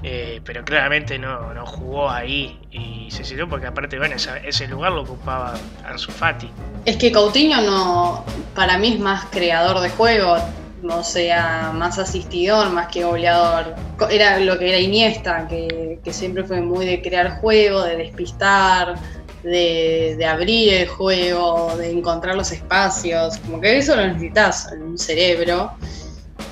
Eh, 0.05 0.41
pero 0.45 0.65
claramente 0.65 1.17
no, 1.17 1.55
no, 1.55 1.65
jugó 1.65 2.11
ahí 2.11 2.59
y 2.73 3.09
se 3.13 3.23
sirvió 3.23 3.49
porque 3.49 3.67
aparte 3.67 3.99
bueno 3.99 4.17
ese, 4.17 4.67
lugar 4.67 4.91
lo 4.91 5.03
ocupaba 5.03 5.55
Ansu 5.85 6.11
Fati. 6.11 6.51
Es 6.85 6.97
que 6.97 7.13
Coutinho 7.13 7.61
no 7.61 8.25
para 8.55 8.79
mí 8.79 8.95
es 8.95 8.99
más 8.99 9.27
creador 9.27 9.81
de 9.81 9.91
juego, 9.91 10.39
no 10.83 11.05
sea 11.05 11.73
más 11.73 11.99
asistidor, 11.99 12.71
más 12.71 12.89
que 12.89 13.05
goleador. 13.05 13.75
Era 14.11 14.39
lo 14.41 14.59
que 14.59 14.69
era 14.69 14.79
Iniesta, 14.79 15.47
que, 15.49 16.01
siempre 16.11 16.45
fue 16.45 16.61
muy 16.61 16.85
de 16.85 17.01
crear 17.01 17.41
juego, 17.41 17.83
de 17.85 17.97
despistar, 17.97 18.97
de, 19.43 20.27
abrir 20.29 20.75
el 20.75 20.89
juego, 20.89 21.75
de 21.77 21.91
encontrar 21.91 22.35
los 22.35 22.51
espacios. 22.51 23.39
Como 23.39 23.61
que 23.61 23.79
eso 23.79 23.97
lo 23.97 24.07
necesitas 24.07 24.69
un 24.73 24.99
cerebro. 24.99 25.73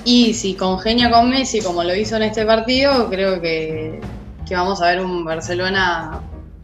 Y 0.03 0.33
si 0.33 0.55
congenia 0.55 1.09
con 1.11 1.29
Messi 1.29 1.61
como 1.61 1.83
lo 1.83 1.95
hizo 1.95 2.15
en 2.15 2.23
este 2.23 2.45
partido, 2.45 3.09
creo 3.09 3.39
que, 3.41 3.99
que 4.47 4.55
vamos 4.55 4.81
a 4.81 4.87
ver 4.87 5.01
un 5.01 5.23
Barcelona 5.23 6.21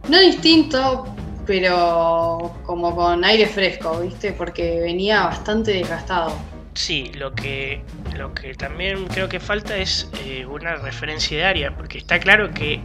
no 0.09 0.19
distinto, 0.19 1.05
pero 1.45 2.53
como 2.65 2.95
con 2.95 3.23
aire 3.23 3.47
fresco, 3.47 4.01
¿viste? 4.01 4.33
Porque 4.33 4.79
venía 4.81 5.23
bastante 5.23 5.71
desgastado. 5.71 6.33
Sí, 6.73 7.11
lo 7.15 7.33
que, 7.33 7.81
lo 8.15 8.33
que 8.33 8.53
también 8.53 9.07
creo 9.07 9.27
que 9.27 9.39
falta 9.39 9.77
es 9.77 10.09
eh, 10.23 10.45
una 10.45 10.75
referencia 10.75 11.37
de 11.37 11.43
área, 11.43 11.75
porque 11.75 11.97
está 11.97 12.19
claro 12.19 12.53
que 12.53 12.79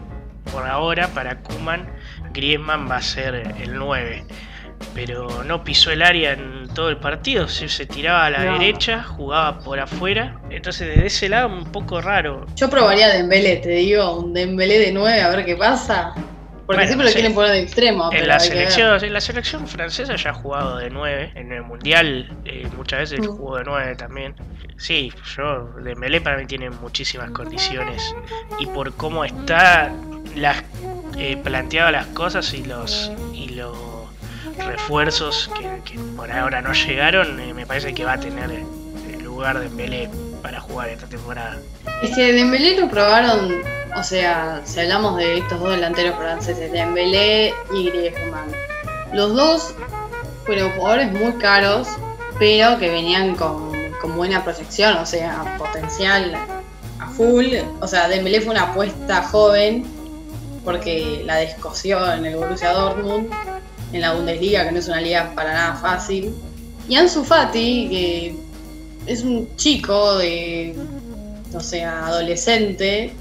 por 0.50 0.66
ahora 0.66 1.08
para 1.08 1.40
Kuman 1.40 1.86
Griezmann 2.32 2.90
va 2.90 2.96
a 2.96 3.02
ser 3.02 3.34
el 3.60 3.74
9, 3.74 4.24
pero 4.94 5.44
no 5.44 5.62
pisó 5.62 5.90
el 5.90 6.02
área 6.02 6.32
en 6.32 6.61
todo 6.74 6.88
el 6.88 6.96
partido, 6.96 7.48
se, 7.48 7.68
se 7.68 7.86
tiraba 7.86 8.26
a 8.26 8.30
la 8.30 8.52
derecha, 8.52 9.02
jugaba 9.02 9.58
por 9.60 9.78
afuera, 9.80 10.40
entonces 10.50 10.88
desde 10.88 11.06
ese 11.06 11.28
lado 11.28 11.48
un 11.48 11.70
poco 11.70 12.00
raro. 12.00 12.46
Yo 12.56 12.68
probaría 12.68 13.08
Dembélé, 13.08 13.56
te 13.56 13.70
digo, 13.70 14.18
un 14.18 14.32
Dembélé 14.32 14.78
de 14.78 14.92
9 14.92 15.20
a 15.20 15.28
ver 15.30 15.44
qué 15.44 15.56
pasa. 15.56 16.14
Porque 16.66 16.86
siempre 16.86 17.06
lo 17.06 17.12
quieren 17.12 17.34
poner 17.34 17.52
de 17.52 17.60
extremo. 17.60 18.10
En, 18.12 18.28
la 18.28 18.38
selección, 18.38 19.04
en 19.04 19.12
la 19.12 19.20
selección 19.20 19.66
francesa 19.66 20.16
ya 20.16 20.30
ha 20.30 20.34
jugado 20.34 20.78
de 20.78 20.90
9. 20.90 21.32
En 21.34 21.52
el 21.52 21.62
mundial 21.62 22.30
eh, 22.44 22.66
muchas 22.76 23.00
veces 23.00 23.20
mm. 23.20 23.36
jugó 23.36 23.58
de 23.58 23.64
9 23.64 23.96
también. 23.96 24.34
Sí, 24.78 25.12
yo, 25.36 25.70
Dembélé 25.82 26.20
para 26.20 26.38
mí 26.38 26.46
tiene 26.46 26.70
muchísimas 26.70 27.30
condiciones. 27.30 28.14
Y 28.58 28.66
por 28.66 28.94
cómo 28.94 29.24
está 29.24 29.92
las, 30.36 30.62
eh, 31.18 31.36
planteado 31.42 31.90
las 31.90 32.06
cosas 32.08 32.54
y 32.54 32.64
los, 32.64 33.10
y 33.34 33.50
los 33.50 33.76
refuerzos 34.58 35.50
que, 35.84 35.98
por 36.16 36.30
ahora 36.30 36.62
no 36.62 36.72
llegaron, 36.72 37.40
eh, 37.40 37.54
me 37.54 37.66
parece 37.66 37.94
que 37.94 38.04
va 38.04 38.14
a 38.14 38.20
tener 38.20 38.50
el 38.50 39.22
lugar 39.22 39.58
de 39.58 39.68
Dembélé 39.68 40.10
para 40.42 40.60
jugar 40.60 40.88
esta 40.88 41.06
temporada. 41.06 41.58
Es 42.02 42.14
que 42.14 42.32
Dembélé 42.32 42.80
lo 42.80 42.88
probaron, 42.88 43.62
o 43.96 44.02
sea, 44.02 44.60
si 44.64 44.80
hablamos 44.80 45.16
de 45.16 45.38
estos 45.38 45.60
dos 45.60 45.70
delanteros 45.70 46.16
franceses, 46.16 46.72
Dembélé 46.72 47.54
y 47.72 47.90
Griezmann. 47.90 48.52
Los 49.12 49.34
dos 49.34 49.74
fueron 50.44 50.72
jugadores 50.72 51.12
muy 51.12 51.32
caros, 51.34 51.88
pero 52.38 52.78
que 52.78 52.90
venían 52.90 53.36
con, 53.36 53.72
buena 54.16 54.42
proyección, 54.42 54.96
o 54.96 55.06
sea, 55.06 55.56
potencial 55.58 56.34
a 56.98 57.08
full. 57.10 57.46
O 57.80 57.86
sea, 57.86 58.08
Dembélé 58.08 58.40
fue 58.40 58.52
una 58.52 58.64
apuesta 58.64 59.22
joven 59.22 59.84
porque 60.64 61.22
la 61.24 61.36
descoció 61.36 62.12
en 62.12 62.26
el 62.26 62.36
Borussia 62.36 62.72
Dortmund, 62.72 63.30
en 63.92 64.00
la 64.00 64.14
Bundesliga, 64.14 64.64
que 64.64 64.72
no 64.72 64.78
es 64.78 64.88
una 64.88 65.00
liga 65.00 65.32
para 65.34 65.52
nada 65.52 65.74
fácil. 65.76 66.32
Y 66.88 66.96
Ansu 66.96 67.24
Fati, 67.24 67.88
que 67.88 68.34
es 69.06 69.22
un 69.22 69.54
chico 69.56 70.18
de, 70.18 70.74
o 71.54 71.60
sea, 71.60 72.06
adolescente, 72.06 73.12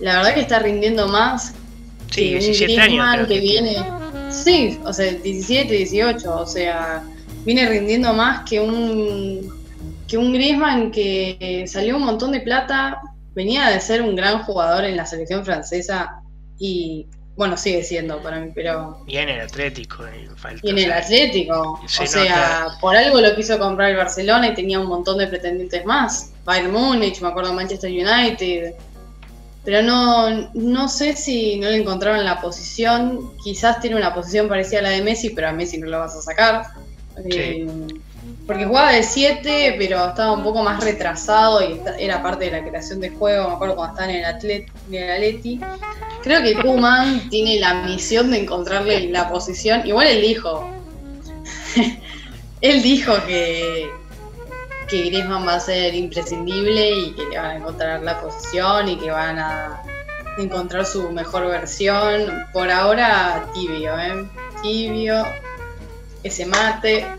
la 0.00 0.18
verdad 0.18 0.34
que 0.34 0.40
está 0.40 0.58
rindiendo 0.58 1.08
más 1.08 1.54
sí, 2.10 2.32
que 2.32 2.38
17 2.38 2.80
años, 2.80 3.26
que, 3.26 3.40
viene. 3.40 3.76
Sí, 4.30 4.78
o 4.84 4.92
sea, 4.92 5.12
17, 5.12 5.72
18, 5.72 6.34
o 6.34 6.46
sea, 6.46 7.02
viene 7.44 7.68
rindiendo 7.68 8.12
más 8.12 8.48
que 8.48 8.60
un 8.60 9.54
que 10.06 10.16
un 10.16 10.32
Griezmann 10.32 10.92
que 10.92 11.64
salió 11.66 11.96
un 11.96 12.04
montón 12.04 12.30
de 12.30 12.40
plata, 12.40 13.00
venía 13.34 13.68
de 13.70 13.80
ser 13.80 14.02
un 14.02 14.14
gran 14.14 14.42
jugador 14.44 14.84
en 14.84 14.96
la 14.96 15.04
selección 15.04 15.44
francesa 15.44 16.22
y 16.58 17.06
bueno, 17.36 17.56
sigue 17.58 17.84
siendo 17.84 18.22
para 18.22 18.40
mí, 18.40 18.50
pero. 18.54 19.04
Y 19.06 19.18
en 19.18 19.28
el 19.28 19.40
Atlético, 19.40 20.06
eh, 20.06 20.28
Y 20.62 20.70
en 20.70 20.78
el 20.78 20.92
Atlético. 20.92 21.80
o 21.82 21.88
sea, 22.06 22.68
por 22.80 22.96
algo 22.96 23.20
lo 23.20 23.34
quiso 23.36 23.58
comprar 23.58 23.90
el 23.90 23.96
Barcelona 23.96 24.48
y 24.48 24.54
tenía 24.54 24.80
un 24.80 24.88
montón 24.88 25.18
de 25.18 25.26
pretendientes 25.26 25.84
más. 25.84 26.32
Bayern 26.44 26.72
Múnich, 26.72 27.20
me 27.20 27.28
acuerdo 27.28 27.52
Manchester 27.52 27.90
United. 27.90 28.74
Pero 29.64 29.82
no, 29.82 30.50
no 30.54 30.88
sé 30.88 31.16
si 31.16 31.58
no 31.58 31.68
le 31.68 31.78
encontraron 31.78 32.24
la 32.24 32.40
posición. 32.40 33.36
Quizás 33.42 33.80
tiene 33.80 33.96
una 33.96 34.14
posición 34.14 34.48
parecida 34.48 34.78
a 34.78 34.82
la 34.82 34.90
de 34.90 35.02
Messi, 35.02 35.30
pero 35.30 35.48
a 35.48 35.52
Messi 35.52 35.76
no 35.76 35.88
lo 35.88 35.98
vas 35.98 36.14
a 36.16 36.22
sacar. 36.22 36.66
Eh, 37.24 37.66
porque 38.46 38.64
jugaba 38.64 38.92
de 38.92 39.02
7, 39.02 39.74
pero 39.76 40.06
estaba 40.06 40.32
un 40.32 40.44
poco 40.44 40.62
más 40.62 40.82
retrasado 40.82 41.60
y 41.68 41.80
era 41.98 42.22
parte 42.22 42.44
de 42.44 42.52
la 42.52 42.64
creación 42.64 43.00
de 43.00 43.10
juego. 43.10 43.48
Me 43.48 43.54
acuerdo 43.54 43.74
cuando 43.74 43.94
estaba 43.94 44.12
en 44.12 44.18
el, 44.18 44.24
atlet, 44.24 44.70
Atleti. 44.70 45.60
Creo 46.22 46.42
que 46.42 46.54
Kuman 46.54 47.28
tiene 47.28 47.58
la 47.58 47.74
misión 47.82 48.30
de 48.30 48.42
encontrarle 48.42 49.08
la 49.08 49.28
posición. 49.28 49.84
Igual 49.84 50.06
él 50.06 50.22
dijo. 50.22 50.70
él 52.60 52.82
dijo 52.82 53.14
que, 53.26 53.90
que 54.88 55.02
Griezmann 55.02 55.46
va 55.46 55.56
a 55.56 55.60
ser 55.60 55.94
imprescindible 55.94 56.90
y 56.90 57.12
que 57.14 57.24
le 57.24 57.38
van 57.38 57.50
a 57.50 57.56
encontrar 57.56 58.02
la 58.02 58.20
posición 58.20 58.88
y 58.88 58.96
que 58.96 59.10
van 59.10 59.40
a 59.40 59.82
encontrar 60.38 60.86
su 60.86 61.10
mejor 61.10 61.48
versión. 61.48 62.46
Por 62.52 62.70
ahora, 62.70 63.44
tibio, 63.54 63.98
¿eh? 63.98 64.24
Tibio. 64.62 65.24
Que 66.22 66.30
se 66.30 66.46
mate. 66.46 67.06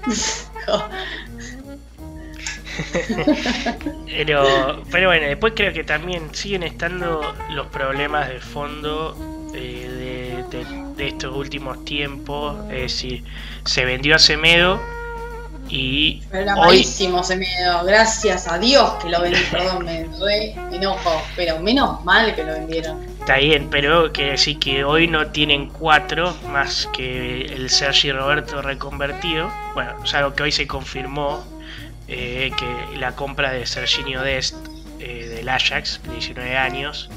pero, 4.06 4.84
pero 4.92 5.08
bueno, 5.08 5.28
después 5.28 5.54
creo 5.56 5.74
que 5.74 5.84
también 5.84 6.34
siguen 6.34 6.64
estando 6.64 7.22
los 7.52 7.68
problemas 7.68 8.30
de 8.30 8.40
fondo 8.40 9.16
eh, 9.54 10.44
de, 10.50 11.08
estos 11.08 11.36
últimos 11.36 11.84
tiempos. 11.86 12.58
Es 12.72 12.82
decir, 12.82 13.24
se 13.66 13.86
vendió 13.86 14.16
a 14.16 14.20
Semedo 14.20 14.80
y. 15.70 16.22
Era 16.32 16.56
hoy... 16.56 16.84
Semedo, 16.84 17.84
gracias 17.86 18.48
a 18.48 18.58
Dios 18.58 18.94
que 19.02 19.10
lo 19.10 19.22
vendieron, 19.22 19.50
perdón, 19.52 19.86
me 19.86 20.06
re 20.20 20.56
enojo, 20.76 21.22
pero 21.36 21.60
menos 21.60 22.04
mal 22.04 22.34
que 22.36 22.44
lo 22.44 22.54
vendieron. 22.54 23.04
Está 23.20 23.38
bien, 23.38 23.68
pero 23.70 24.12
que 24.14 24.32
decir 24.32 24.58
que 24.60 24.84
hoy 24.84 25.08
no 25.08 25.28
tienen 25.28 25.68
cuatro 25.70 26.34
más 26.52 26.88
que 26.94 27.42
el 27.42 27.70
Sergi 27.70 28.12
Roberto 28.12 28.62
reconvertido. 28.62 29.52
Bueno, 29.74 29.96
o 30.02 30.06
sea, 30.06 30.32
que 30.34 30.44
hoy 30.44 30.52
se 30.52 30.66
confirmó 30.66 31.44
eh, 32.08 32.52
que 32.58 32.98
la 32.98 33.14
compra 33.16 33.52
de 33.52 33.66
Serginho 33.66 34.22
Dest 34.22 34.56
eh, 35.00 35.28
del 35.36 35.50
Ajax, 35.50 36.02
de 36.04 36.14
19 36.14 36.58
años. 36.58 37.10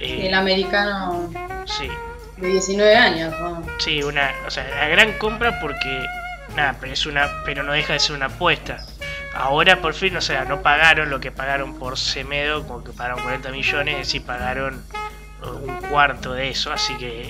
Eh, 0.00 0.26
el 0.26 0.34
americano. 0.34 1.30
Sí. 1.66 1.88
De 2.36 2.48
19 2.48 2.96
años, 2.96 3.34
Sí, 3.78 4.02
una, 4.02 4.30
o 4.46 4.50
sea, 4.50 4.68
la 4.68 4.88
gran 4.88 5.18
compra 5.18 5.58
porque 5.60 6.04
nada, 6.54 6.76
pero 6.80 6.92
es 6.92 7.04
una, 7.06 7.28
pero 7.44 7.62
no 7.64 7.72
deja 7.72 7.94
de 7.94 7.98
ser 7.98 8.14
una 8.14 8.26
apuesta. 8.26 8.84
Ahora 9.34 9.80
por 9.80 9.94
fin, 9.94 10.16
o 10.16 10.20
sea, 10.20 10.44
no 10.44 10.62
pagaron 10.62 11.10
lo 11.10 11.20
que 11.20 11.32
pagaron 11.32 11.78
por 11.78 11.98
Semedo, 11.98 12.66
como 12.66 12.84
que 12.84 12.92
pagaron 12.92 13.22
40 13.22 13.50
millones, 13.50 14.14
y 14.14 14.20
pagaron 14.20 14.84
un 15.42 15.76
cuarto 15.88 16.32
de 16.32 16.50
eso, 16.50 16.72
así 16.72 16.96
que 16.96 17.28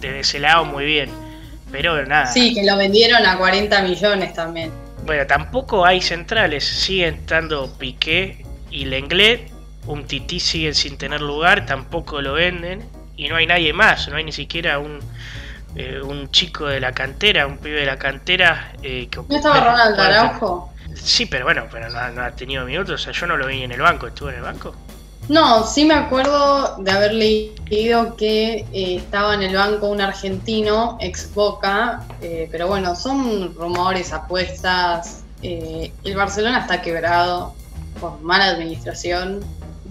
desde 0.00 0.20
ese 0.20 0.38
lado 0.40 0.64
muy 0.64 0.84
bien. 0.84 1.10
Pero 1.70 2.04
nada. 2.06 2.26
Sí, 2.26 2.54
que 2.54 2.64
lo 2.64 2.76
vendieron 2.76 3.24
a 3.24 3.38
40 3.38 3.82
millones 3.82 4.34
también. 4.34 4.70
Bueno, 5.04 5.26
tampoco 5.26 5.84
hay 5.84 6.00
centrales, 6.00 6.64
siguen 6.64 7.14
estando 7.16 7.72
Piqué 7.76 8.44
y 8.70 8.84
Lenglet, 8.84 9.50
un 9.86 10.04
Tití 10.04 10.38
sigue 10.38 10.74
sin 10.74 10.96
tener 10.96 11.20
lugar, 11.20 11.66
tampoco 11.66 12.22
lo 12.22 12.34
venden 12.34 12.88
y 13.16 13.28
no 13.28 13.36
hay 13.36 13.46
nadie 13.46 13.72
más, 13.72 14.08
no 14.08 14.16
hay 14.16 14.24
ni 14.24 14.32
siquiera 14.32 14.78
un, 14.78 15.00
eh, 15.74 16.00
un 16.00 16.30
chico 16.30 16.66
de 16.66 16.80
la 16.80 16.92
cantera, 16.92 17.46
un 17.46 17.58
pibe 17.58 17.80
de 17.80 17.86
la 17.86 17.98
cantera. 17.98 18.72
Eh, 18.82 19.08
que 19.10 19.20
¿No 19.28 19.36
estaba 19.36 19.60
Ronald 19.60 19.98
Araujo? 19.98 20.72
Sí, 20.94 21.26
pero 21.26 21.44
bueno, 21.44 21.66
pero 21.70 21.88
no, 21.88 22.22
ha 22.22 22.30
tenido 22.32 22.64
minutos, 22.64 23.00
o 23.00 23.04
sea, 23.04 23.12
yo 23.12 23.26
no 23.26 23.36
lo 23.36 23.46
vi 23.46 23.62
en 23.62 23.72
el 23.72 23.80
banco, 23.80 24.06
¿estuvo 24.06 24.28
en 24.30 24.36
el 24.36 24.42
banco? 24.42 24.76
No, 25.28 25.64
sí 25.64 25.84
me 25.84 25.94
acuerdo 25.94 26.76
de 26.78 26.90
haber 26.90 27.14
leído 27.14 28.16
que 28.16 28.66
eh, 28.72 28.96
estaba 28.96 29.34
en 29.34 29.42
el 29.42 29.54
banco 29.54 29.88
un 29.88 30.00
argentino, 30.00 30.98
ex 31.00 31.32
Boca, 31.32 32.04
eh, 32.20 32.48
pero 32.50 32.66
bueno, 32.66 32.96
son 32.96 33.54
rumores, 33.54 34.12
apuestas. 34.12 35.22
Eh, 35.42 35.92
el 36.02 36.16
Barcelona 36.16 36.60
está 36.60 36.82
quebrado 36.82 37.54
por 38.00 38.20
mala 38.20 38.46
administración, 38.46 39.40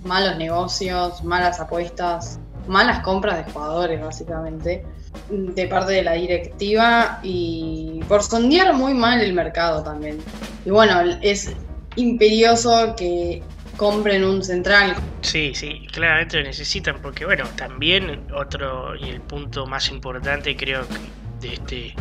malos 0.03 0.37
negocios, 0.37 1.23
malas 1.23 1.61
apuestas, 1.61 2.37
malas 2.67 2.99
compras 2.99 3.45
de 3.45 3.51
jugadores, 3.51 4.01
básicamente, 4.01 4.85
de 5.29 5.67
parte 5.67 5.93
de 5.93 6.03
la 6.03 6.13
directiva 6.13 7.19
y 7.23 8.01
por 8.09 8.21
sondear 8.21 8.73
muy 8.73 8.93
mal 8.93 9.21
el 9.21 9.33
mercado 9.33 9.81
también. 9.81 10.19
Y 10.65 10.71
bueno, 10.71 10.99
es 11.21 11.53
imperioso 11.95 12.95
que 12.95 13.41
compren 13.81 14.23
un 14.23 14.43
central. 14.43 14.95
Sí, 15.21 15.53
sí, 15.55 15.87
claramente 15.91 16.37
lo 16.37 16.43
necesitan 16.43 17.01
porque 17.01 17.25
bueno, 17.25 17.45
también 17.55 18.27
otro 18.31 18.95
y 18.95 19.09
el 19.09 19.21
punto 19.21 19.65
más 19.65 19.89
importante 19.89 20.55
creo 20.55 20.87
que 20.87 21.47
de 21.47 21.53
este 21.55 21.95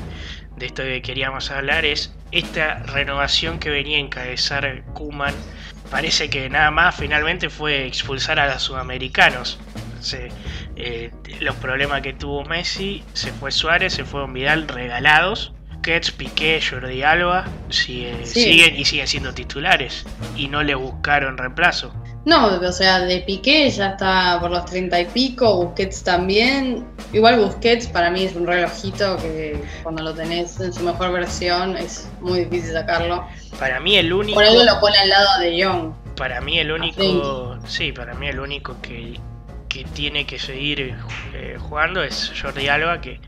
de 0.58 0.66
esto 0.66 0.82
que 0.82 1.00
queríamos 1.00 1.50
hablar 1.50 1.86
es 1.86 2.14
esta 2.32 2.80
renovación 2.82 3.58
que 3.58 3.70
venía 3.70 3.96
a 3.96 4.00
encabezar 4.00 4.84
Kuman. 4.92 5.32
Parece 5.90 6.28
que 6.28 6.50
nada 6.50 6.70
más 6.70 6.96
finalmente 6.96 7.48
fue 7.48 7.86
expulsar 7.86 8.38
a 8.38 8.52
los 8.52 8.60
sudamericanos. 8.60 9.58
Eh, 10.76 11.10
los 11.40 11.56
problemas 11.56 12.02
que 12.02 12.12
tuvo 12.12 12.44
Messi, 12.44 13.02
se 13.14 13.32
fue 13.32 13.52
Suárez, 13.52 13.94
se 13.94 14.04
fue 14.04 14.30
Vidal 14.30 14.68
regalados 14.68 15.54
Busquets, 15.80 16.10
Piqué, 16.12 16.60
Jordi 16.60 17.02
Alba 17.02 17.46
siguen, 17.70 18.26
siguen 18.26 18.76
y 18.76 18.84
siguen 18.84 19.06
siendo 19.06 19.32
titulares 19.32 20.04
y 20.36 20.46
no 20.46 20.62
le 20.62 20.74
buscaron 20.74 21.38
reemplazo. 21.38 21.90
No, 22.26 22.48
o 22.48 22.72
sea, 22.72 23.00
de 23.00 23.20
Piqué 23.20 23.70
ya 23.70 23.92
está 23.92 24.36
por 24.42 24.50
los 24.50 24.66
treinta 24.66 25.00
y 25.00 25.06
pico, 25.06 25.56
Busquets 25.56 26.04
también. 26.04 26.86
Igual 27.14 27.40
Busquets 27.40 27.86
para 27.86 28.10
mí 28.10 28.24
es 28.24 28.36
un 28.36 28.46
relojito 28.46 29.16
que 29.16 29.58
cuando 29.82 30.02
lo 30.02 30.12
tenés 30.12 30.60
en 30.60 30.70
su 30.70 30.82
mejor 30.82 31.12
versión 31.12 31.78
es 31.78 32.10
muy 32.20 32.40
difícil 32.40 32.74
sacarlo. 32.74 33.26
Para 33.58 33.80
mí 33.80 33.96
el 33.96 34.12
único... 34.12 34.34
Por 34.34 34.44
algo 34.44 34.62
lo 34.62 34.78
pone 34.80 34.98
al 34.98 35.08
lado 35.08 35.40
de 35.40 35.56
Young. 35.56 35.94
Para 36.14 36.42
mí 36.42 36.58
el 36.58 36.72
único... 36.72 37.58
Sí, 37.66 37.90
para 37.90 38.12
mí 38.12 38.28
el 38.28 38.38
único 38.38 38.76
que, 38.82 39.18
que 39.70 39.84
tiene 39.84 40.26
que 40.26 40.38
seguir 40.38 40.94
eh, 41.32 41.56
jugando 41.58 42.04
es 42.04 42.30
Jordi 42.38 42.68
Alba, 42.68 43.00
que 43.00 43.18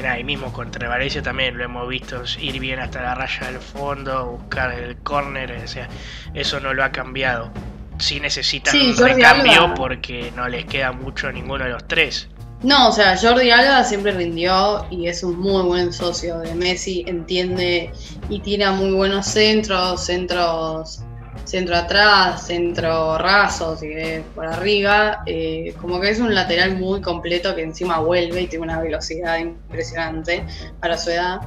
ahí 0.00 0.24
mismo 0.24 0.52
contra 0.52 0.88
Valencia 0.88 1.22
también 1.22 1.56
lo 1.56 1.64
hemos 1.64 1.88
visto 1.88 2.22
ir 2.40 2.58
bien 2.58 2.80
hasta 2.80 3.02
la 3.02 3.14
raya 3.14 3.46
del 3.46 3.60
fondo, 3.60 4.38
buscar 4.38 4.72
el 4.72 4.96
córner, 4.98 5.52
o 5.64 5.68
sea, 5.68 5.88
eso 6.34 6.60
no 6.60 6.74
lo 6.74 6.82
ha 6.84 6.90
cambiado. 6.90 7.50
Sí 7.98 8.18
necesitan 8.18 8.74
un 8.74 8.96
recambio 8.96 9.74
porque 9.74 10.32
no 10.34 10.48
les 10.48 10.64
queda 10.64 10.92
mucho 10.92 11.28
a 11.28 11.32
ninguno 11.32 11.64
de 11.64 11.70
los 11.70 11.86
tres. 11.86 12.28
No, 12.62 12.88
o 12.88 12.92
sea, 12.92 13.16
Jordi 13.16 13.50
Alba 13.50 13.82
siempre 13.82 14.12
rindió 14.12 14.86
y 14.90 15.08
es 15.08 15.24
un 15.24 15.38
muy 15.38 15.62
buen 15.62 15.92
socio 15.92 16.38
de 16.38 16.54
Messi, 16.54 17.04
entiende 17.08 17.90
y 18.28 18.40
tira 18.40 18.70
muy 18.70 18.92
buenos 18.92 19.26
centros, 19.26 20.04
centros 20.04 21.00
centro 21.44 21.76
atrás, 21.76 22.46
centro 22.46 23.18
raso, 23.18 23.76
si 23.76 23.88
por 24.34 24.46
arriba, 24.46 25.22
eh, 25.26 25.74
como 25.80 26.00
que 26.00 26.10
es 26.10 26.20
un 26.20 26.34
lateral 26.34 26.76
muy 26.78 27.00
completo 27.00 27.54
que 27.54 27.62
encima 27.62 27.98
vuelve 28.00 28.42
y 28.42 28.46
tiene 28.46 28.64
una 28.64 28.80
velocidad 28.80 29.38
impresionante 29.38 30.44
para 30.80 30.96
su 30.96 31.10
edad 31.10 31.40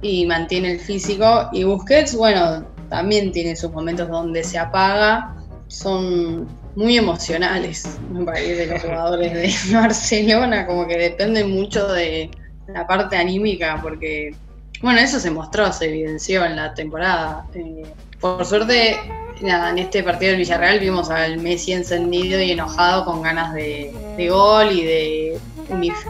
y 0.00 0.26
mantiene 0.26 0.72
el 0.72 0.80
físico. 0.80 1.48
Y 1.52 1.64
Busquets, 1.64 2.14
bueno, 2.16 2.66
también 2.88 3.32
tiene 3.32 3.56
sus 3.56 3.70
momentos 3.70 4.08
donde 4.08 4.42
se 4.44 4.58
apaga, 4.58 5.36
son 5.68 6.48
muy 6.74 6.96
emocionales, 6.96 7.98
me 8.10 8.24
parece, 8.24 8.66
los 8.66 8.82
jugadores 8.82 9.32
de 9.32 9.74
Barcelona, 9.74 10.66
como 10.66 10.86
que 10.86 10.96
dependen 10.96 11.50
mucho 11.50 11.88
de 11.88 12.30
la 12.68 12.86
parte 12.86 13.16
anímica, 13.16 13.78
porque, 13.82 14.34
bueno, 14.80 15.00
eso 15.00 15.20
se 15.20 15.30
mostró, 15.30 15.72
se 15.72 15.86
evidenció 15.86 16.44
en 16.44 16.56
la 16.56 16.74
temporada. 16.74 17.46
Eh, 17.54 17.84
por 18.22 18.46
suerte, 18.46 19.00
en 19.40 19.78
este 19.78 20.04
partido 20.04 20.30
del 20.30 20.38
Villarreal 20.38 20.78
vimos 20.78 21.10
al 21.10 21.38
Messi 21.38 21.72
encendido 21.72 22.40
y 22.40 22.52
enojado 22.52 23.04
con 23.04 23.20
ganas 23.20 23.52
de, 23.52 23.92
gol 24.30 24.70
y 24.70 24.84
de 24.84 25.38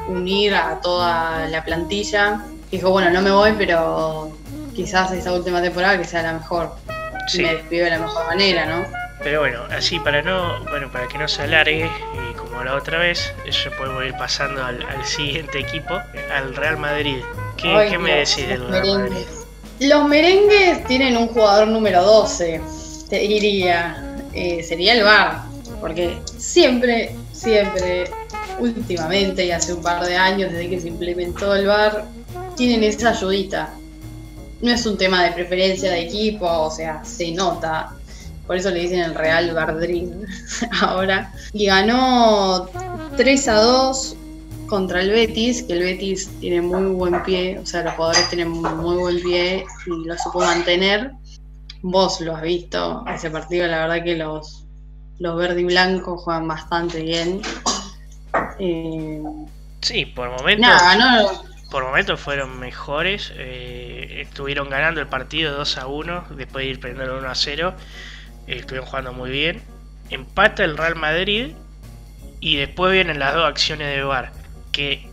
unir, 0.08 0.54
a 0.54 0.78
toda 0.82 1.48
la 1.48 1.64
plantilla. 1.64 2.42
Dijo, 2.70 2.90
bueno, 2.90 3.10
no 3.10 3.22
me 3.22 3.30
voy, 3.30 3.54
pero 3.56 4.30
quizás 4.74 5.10
esta 5.12 5.32
última 5.32 5.62
temporada 5.62 5.96
que 5.96 6.04
sea 6.04 6.22
la 6.22 6.34
mejor. 6.34 6.74
Me 7.38 7.54
despido 7.54 7.84
de 7.84 7.90
la 7.90 7.98
mejor 7.98 8.26
manera, 8.26 8.66
¿no? 8.66 8.84
Pero 9.22 9.40
bueno, 9.40 9.62
así 9.70 9.98
para 9.98 10.20
no, 10.20 10.62
bueno, 10.64 10.92
para 10.92 11.08
que 11.08 11.16
no 11.16 11.28
se 11.28 11.42
alargue, 11.42 11.88
y 11.88 12.34
como 12.34 12.62
la 12.62 12.74
otra 12.74 12.98
vez, 12.98 13.32
eso 13.46 13.70
podemos 13.78 14.04
ir 14.04 14.14
pasando 14.18 14.62
al, 14.62 14.84
siguiente 15.04 15.60
equipo, 15.60 15.94
al 16.34 16.54
Real 16.54 16.76
Madrid. 16.76 17.18
¿Qué, 17.56 17.96
me 17.98 18.16
decís 18.16 18.48
del 18.48 18.68
Real 18.68 18.98
Madrid? 18.98 19.41
Los 19.82 20.06
merengues 20.06 20.84
tienen 20.86 21.16
un 21.16 21.26
jugador 21.26 21.66
número 21.66 22.04
12, 22.04 22.60
te 23.10 23.18
diría. 23.18 24.16
Eh, 24.32 24.62
sería 24.62 24.94
el 24.94 25.02
VAR, 25.02 25.42
porque 25.80 26.18
siempre, 26.38 27.16
siempre, 27.32 28.04
últimamente 28.60 29.44
y 29.44 29.50
hace 29.50 29.74
un 29.74 29.82
par 29.82 30.06
de 30.06 30.16
años 30.16 30.52
desde 30.52 30.70
que 30.70 30.80
se 30.80 30.86
implementó 30.86 31.56
el 31.56 31.66
VAR, 31.66 32.04
tienen 32.56 32.84
esa 32.84 33.10
ayudita. 33.10 33.70
No 34.60 34.70
es 34.70 34.86
un 34.86 34.96
tema 34.96 35.24
de 35.24 35.32
preferencia 35.32 35.90
de 35.90 36.02
equipo, 36.02 36.46
o 36.46 36.70
sea, 36.70 37.04
se 37.04 37.32
nota. 37.32 37.92
Por 38.46 38.56
eso 38.56 38.70
le 38.70 38.82
dicen 38.82 39.00
el 39.00 39.16
Real 39.16 39.52
Madrid 39.52 40.10
ahora. 40.80 41.32
Y 41.52 41.66
ganó 41.66 42.68
3 43.16 43.48
a 43.48 43.54
2 43.54 44.16
contra 44.72 45.02
el 45.02 45.10
Betis, 45.10 45.64
que 45.64 45.74
el 45.74 45.80
Betis 45.80 46.30
tiene 46.40 46.62
muy 46.62 46.86
buen 46.94 47.22
pie, 47.24 47.58
o 47.58 47.66
sea, 47.66 47.82
los 47.82 47.92
jugadores 47.92 48.26
tienen 48.30 48.48
muy, 48.48 48.96
buen 48.96 49.22
pie 49.22 49.66
y 49.84 50.08
lo 50.08 50.16
supo 50.16 50.40
mantener. 50.40 51.10
Vos 51.82 52.22
lo 52.22 52.34
has 52.34 52.40
visto, 52.40 53.04
ese 53.06 53.28
partido, 53.28 53.66
la 53.66 53.86
verdad 53.86 54.02
que 54.02 54.16
los, 54.16 54.64
los 55.18 55.36
verde 55.36 55.60
y 55.60 55.64
blancos 55.64 56.22
juegan 56.22 56.48
bastante 56.48 57.02
bien. 57.02 57.42
Eh, 58.58 59.22
sí, 59.82 60.06
por 60.06 60.30
momentos. 60.30 60.72
Por 61.70 61.84
momentos 61.84 62.18
fueron 62.18 62.58
mejores. 62.58 63.30
Eh, 63.36 64.22
estuvieron 64.26 64.70
ganando 64.70 65.02
el 65.02 65.06
partido 65.06 65.54
2 65.54 65.76
a 65.76 65.86
1, 65.86 66.24
después 66.30 66.64
de 66.64 66.70
ir 66.70 66.80
perdiendo 66.80 67.18
1 67.18 67.28
a 67.28 67.34
0. 67.34 67.74
Eh, 68.46 68.56
estuvieron 68.56 68.88
jugando 68.88 69.12
muy 69.12 69.30
bien. 69.30 69.60
Empata 70.08 70.64
el 70.64 70.78
Real 70.78 70.96
Madrid 70.96 71.52
y 72.40 72.56
después 72.56 72.90
vienen 72.90 73.18
las 73.18 73.34
dos 73.34 73.44
acciones 73.44 73.94
de 73.94 74.02
VAR 74.02 74.41
que 74.72 75.12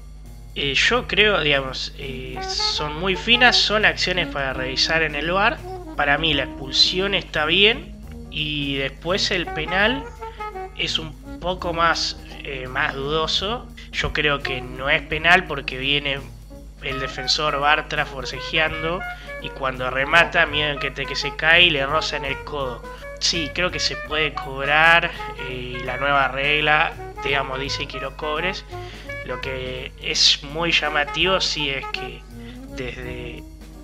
eh, 0.55 0.73
yo 0.73 1.07
creo, 1.07 1.39
digamos, 1.41 1.93
eh, 1.97 2.37
son 2.47 2.99
muy 2.99 3.15
finas, 3.15 3.55
son 3.55 3.85
acciones 3.85 4.27
para 4.27 4.53
revisar 4.53 5.03
en 5.03 5.15
el 5.15 5.31
bar. 5.31 5.57
Para 5.95 6.17
mí 6.17 6.33
la 6.33 6.43
expulsión 6.43 7.13
está 7.13 7.45
bien 7.45 7.95
y 8.31 8.75
después 8.75 9.31
el 9.31 9.45
penal 9.45 10.03
es 10.77 10.97
un 10.97 11.13
poco 11.39 11.73
más, 11.73 12.19
eh, 12.43 12.67
más 12.67 12.95
dudoso. 12.95 13.67
Yo 13.91 14.11
creo 14.11 14.39
que 14.39 14.61
no 14.61 14.89
es 14.89 15.01
penal 15.03 15.45
porque 15.45 15.77
viene 15.77 16.19
el 16.81 16.99
defensor 16.99 17.59
Bartra 17.59 18.05
forcejeando 18.05 19.01
y 19.41 19.49
cuando 19.49 19.89
remata, 19.89 20.45
miedo 20.45 20.79
que, 20.79 20.91
te, 20.91 21.05
que 21.05 21.15
se 21.15 21.35
cae 21.35 21.63
y 21.63 21.69
le 21.69 21.85
roza 21.85 22.17
en 22.17 22.25
el 22.25 22.37
codo. 22.43 22.81
Sí, 23.19 23.51
creo 23.53 23.69
que 23.69 23.79
se 23.79 23.95
puede 23.95 24.33
cobrar. 24.33 25.11
la 25.85 25.97
nueva 25.97 26.29
regla, 26.29 26.93
digamos, 27.23 27.59
dice 27.59 27.87
que 27.87 27.99
lo 27.99 28.17
cobres. 28.17 28.65
Lo 29.29 29.39
que 29.41 29.91
es 30.01 30.39
muy 30.41 30.71
llamativo 30.71 31.39
sí 31.39 31.69
es 31.69 31.85
que 31.93 32.19
desde, 32.75 33.43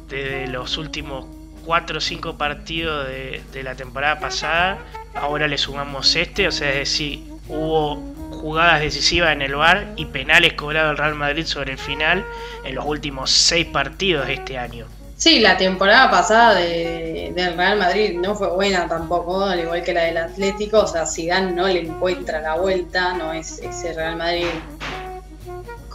desde 0.09 0.47
los 0.47 0.75
últimos 0.79 1.27
4 1.67 1.99
o 1.99 2.01
5 2.01 2.35
partidos 2.35 3.07
de, 3.07 3.61
la 3.63 3.75
temporada 3.75 4.19
pasada, 4.19 4.79
ahora 5.13 5.47
le 5.47 5.59
sumamos 5.59 6.15
este, 6.15 6.47
o 6.47 6.51
sea, 6.51 6.69
es 6.69 6.77
decir, 6.77 7.19
hubo 7.47 7.97
jugadas 8.31 8.81
decisivas 8.81 9.33
en 9.33 9.43
el 9.43 9.53
bar 9.53 9.93
y 9.95 10.05
penales 10.05 10.53
cobrados 10.53 10.89
al 10.89 10.97
Real 10.97 11.13
Madrid 11.13 11.45
sobre 11.45 11.73
el 11.73 11.77
final 11.77 12.25
en 12.63 12.73
los 12.73 12.83
últimos 12.83 13.29
6 13.29 13.67
partidos 13.67 14.25
de 14.25 14.33
este 14.33 14.57
año. 14.57 14.87
Sí, 15.15 15.41
la 15.41 15.57
temporada 15.57 16.09
pasada 16.09 16.55
de, 16.55 17.31
del 17.35 17.55
Real 17.55 17.77
Madrid 17.77 18.17
no 18.17 18.33
fue 18.33 18.49
buena 18.49 18.87
tampoco, 18.87 19.45
al 19.45 19.59
igual 19.59 19.83
que 19.83 19.93
la 19.93 20.05
del 20.05 20.17
Atlético, 20.17 20.79
o 20.79 20.87
sea, 20.87 21.05
Zidane 21.05 21.51
no 21.51 21.67
le 21.67 21.81
encuentra 21.81 22.41
la 22.41 22.55
vuelta, 22.55 23.13
no 23.13 23.31
es 23.31 23.59
ese 23.59 23.93
Real 23.93 24.15
Madrid 24.15 24.47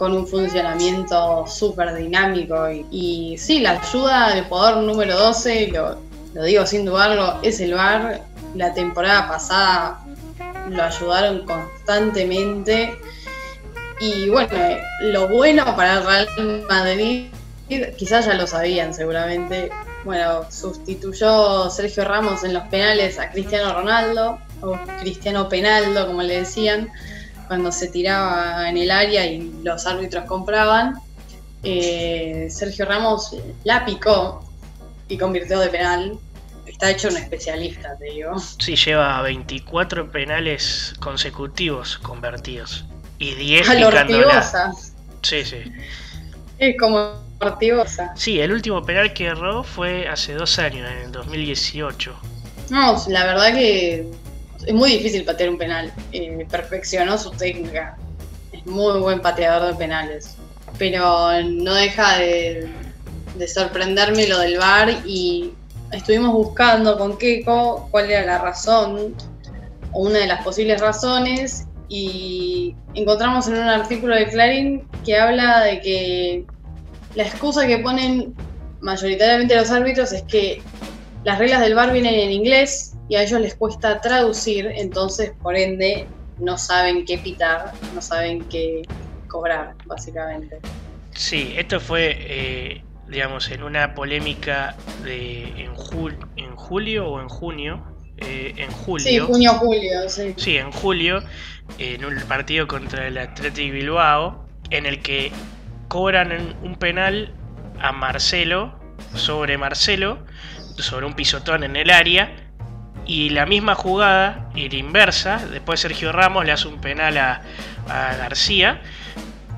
con 0.01 0.13
un 0.13 0.25
funcionamiento 0.25 1.45
súper 1.45 1.93
dinámico. 1.93 2.55
Y, 2.89 3.35
sí, 3.37 3.59
la 3.59 3.79
ayuda 3.79 4.33
del 4.33 4.45
jugador 4.45 4.77
número 4.77 5.15
12, 5.15 5.67
lo, 5.67 5.95
lo 6.33 6.43
digo 6.43 6.65
sin 6.65 6.85
dudarlo, 6.85 7.37
es 7.43 7.59
el 7.59 7.75
VAR. 7.75 8.23
La 8.55 8.73
temporada 8.73 9.27
pasada 9.27 10.03
lo 10.71 10.81
ayudaron 10.81 11.45
constantemente. 11.45 12.97
Y 13.99 14.27
bueno, 14.29 14.49
lo 15.01 15.27
bueno 15.27 15.65
para 15.75 15.99
el 15.99 16.03
Real 16.03 16.65
Madrid, 16.67 17.27
quizás 17.95 18.25
ya 18.25 18.33
lo 18.33 18.47
sabían 18.47 18.95
seguramente, 18.95 19.69
bueno, 20.03 20.47
sustituyó 20.49 21.69
Sergio 21.69 22.05
Ramos 22.05 22.43
en 22.43 22.55
los 22.55 22.63
penales 22.69 23.19
a 23.19 23.29
Cristiano 23.29 23.71
Ronaldo, 23.71 24.39
o 24.61 24.75
Cristiano 24.99 25.47
Penaldo, 25.47 26.07
como 26.07 26.23
le 26.23 26.39
decían 26.39 26.91
cuando 27.51 27.69
se 27.73 27.89
tiraba 27.89 28.69
en 28.69 28.77
el 28.77 28.89
área 28.89 29.25
y 29.25 29.51
los 29.61 29.85
árbitros 29.85 30.23
compraban. 30.23 30.95
Eh, 31.63 32.47
Sergio 32.49 32.85
Ramos 32.85 33.35
la 33.65 33.83
picó 33.83 34.49
y 35.09 35.17
convirtió 35.17 35.59
de 35.59 35.67
penal. 35.67 36.17
Está 36.65 36.91
hecho 36.91 37.09
un 37.09 37.17
especialista, 37.17 37.97
te 37.97 38.05
digo. 38.05 38.39
Sí, 38.39 38.77
lleva 38.77 39.21
24 39.23 40.09
penales 40.09 40.93
consecutivos 41.01 41.97
convertidos. 41.97 42.85
Y 43.19 43.35
10 43.35 43.69
a 43.69 44.71
Sí, 45.21 45.43
sí. 45.43 45.57
Es 46.57 46.77
como 46.79 47.15
Ortigosa. 47.41 48.13
Sí, 48.15 48.39
el 48.39 48.53
último 48.53 48.81
penal 48.85 49.11
que 49.11 49.25
erró 49.25 49.65
fue 49.65 50.07
hace 50.07 50.35
dos 50.35 50.57
años, 50.57 50.89
en 50.89 50.97
el 50.99 51.11
2018. 51.11 52.15
No, 52.69 53.03
la 53.09 53.25
verdad 53.25 53.53
que 53.53 54.09
es 54.65 54.73
muy 54.73 54.91
difícil 54.91 55.23
patear 55.23 55.49
un 55.49 55.57
penal. 55.57 55.91
Perfeccionó 56.49 57.17
su 57.17 57.31
técnica. 57.31 57.97
Es 58.51 58.65
muy 58.65 58.99
buen 58.99 59.21
pateador 59.21 59.71
de 59.71 59.75
penales. 59.75 60.35
Pero 60.77 61.41
no 61.43 61.73
deja 61.73 62.17
de, 62.17 62.69
sorprenderme 63.47 64.27
lo 64.27 64.39
del 64.39 64.57
VAR 64.57 65.01
y 65.05 65.51
estuvimos 65.91 66.33
buscando 66.33 66.97
con 66.97 67.17
Keiko 67.17 67.87
cuál 67.91 68.09
era 68.09 68.25
la 68.25 68.37
razón 68.37 69.15
o 69.91 70.01
una 70.03 70.19
de 70.19 70.27
las 70.27 70.43
posibles 70.43 70.79
razones 70.79 71.65
y 71.89 72.75
encontramos 72.93 73.47
en 73.47 73.55
un 73.55 73.67
artículo 73.67 74.15
de 74.15 74.29
Clarín 74.29 74.87
que 75.03 75.17
habla 75.17 75.61
de 75.61 75.81
que 75.81 76.45
la 77.15 77.23
excusa 77.23 77.67
que 77.67 77.79
ponen 77.79 78.33
mayoritariamente 78.79 79.55
los 79.55 79.69
árbitros 79.71 80.13
es 80.13 80.23
que 80.23 80.61
las 81.23 81.37
reglas 81.37 81.61
del 81.61 81.75
VAR 81.75 81.91
vienen 81.93 82.15
en 82.15 82.31
inglés 82.31 82.93
y 83.07 83.15
a 83.15 83.23
ellos 83.23 83.39
les 83.41 83.55
cuesta 83.55 84.01
traducir, 84.01 84.71
entonces 84.75 85.33
por 85.41 85.55
ende 85.55 86.07
no 86.39 86.57
saben 86.57 87.05
qué 87.05 87.17
pitar, 87.17 87.71
no 87.93 88.01
saben 88.01 88.43
qué 88.45 88.81
cobrar, 89.27 89.75
básicamente. 89.85 90.59
Sí, 91.13 91.53
esto 91.55 91.79
fue, 91.79 92.17
eh, 92.19 92.83
digamos, 93.07 93.49
en 93.51 93.63
una 93.63 93.93
polémica 93.93 94.75
de 95.03 95.43
en, 95.61 95.71
en 96.37 96.55
julio 96.55 97.07
o 97.07 97.21
en 97.21 97.29
junio. 97.29 97.85
Eh, 98.17 98.53
en 98.57 98.71
julio. 98.71 99.07
Sí, 99.07 99.19
junio, 99.19 99.53
julio, 99.55 100.09
sí. 100.09 100.33
Sí, 100.37 100.57
en 100.57 100.71
julio, 100.71 101.23
en 101.79 102.05
un 102.05 102.15
partido 102.27 102.67
contra 102.67 103.07
el 103.07 103.17
Athletic 103.17 103.71
Bilbao, 103.71 104.45
en 104.69 104.85
el 104.85 105.01
que 105.01 105.31
cobran 105.87 106.55
un 106.61 106.75
penal 106.75 107.33
a 107.79 107.91
Marcelo, 107.91 108.79
sobre 109.15 109.57
Marcelo, 109.57 110.19
sobre 110.77 111.05
un 111.05 111.13
pisotón 111.13 111.63
en 111.63 111.75
el 111.75 111.89
área, 111.89 112.35
y 113.05 113.29
la 113.29 113.45
misma 113.45 113.75
jugada, 113.75 114.49
y 114.55 114.69
la 114.69 114.75
inversa, 114.77 115.45
después 115.51 115.79
Sergio 115.79 116.11
Ramos 116.11 116.45
le 116.45 116.51
hace 116.51 116.67
un 116.67 116.79
penal 116.79 117.17
a, 117.17 117.41
García 117.87 118.79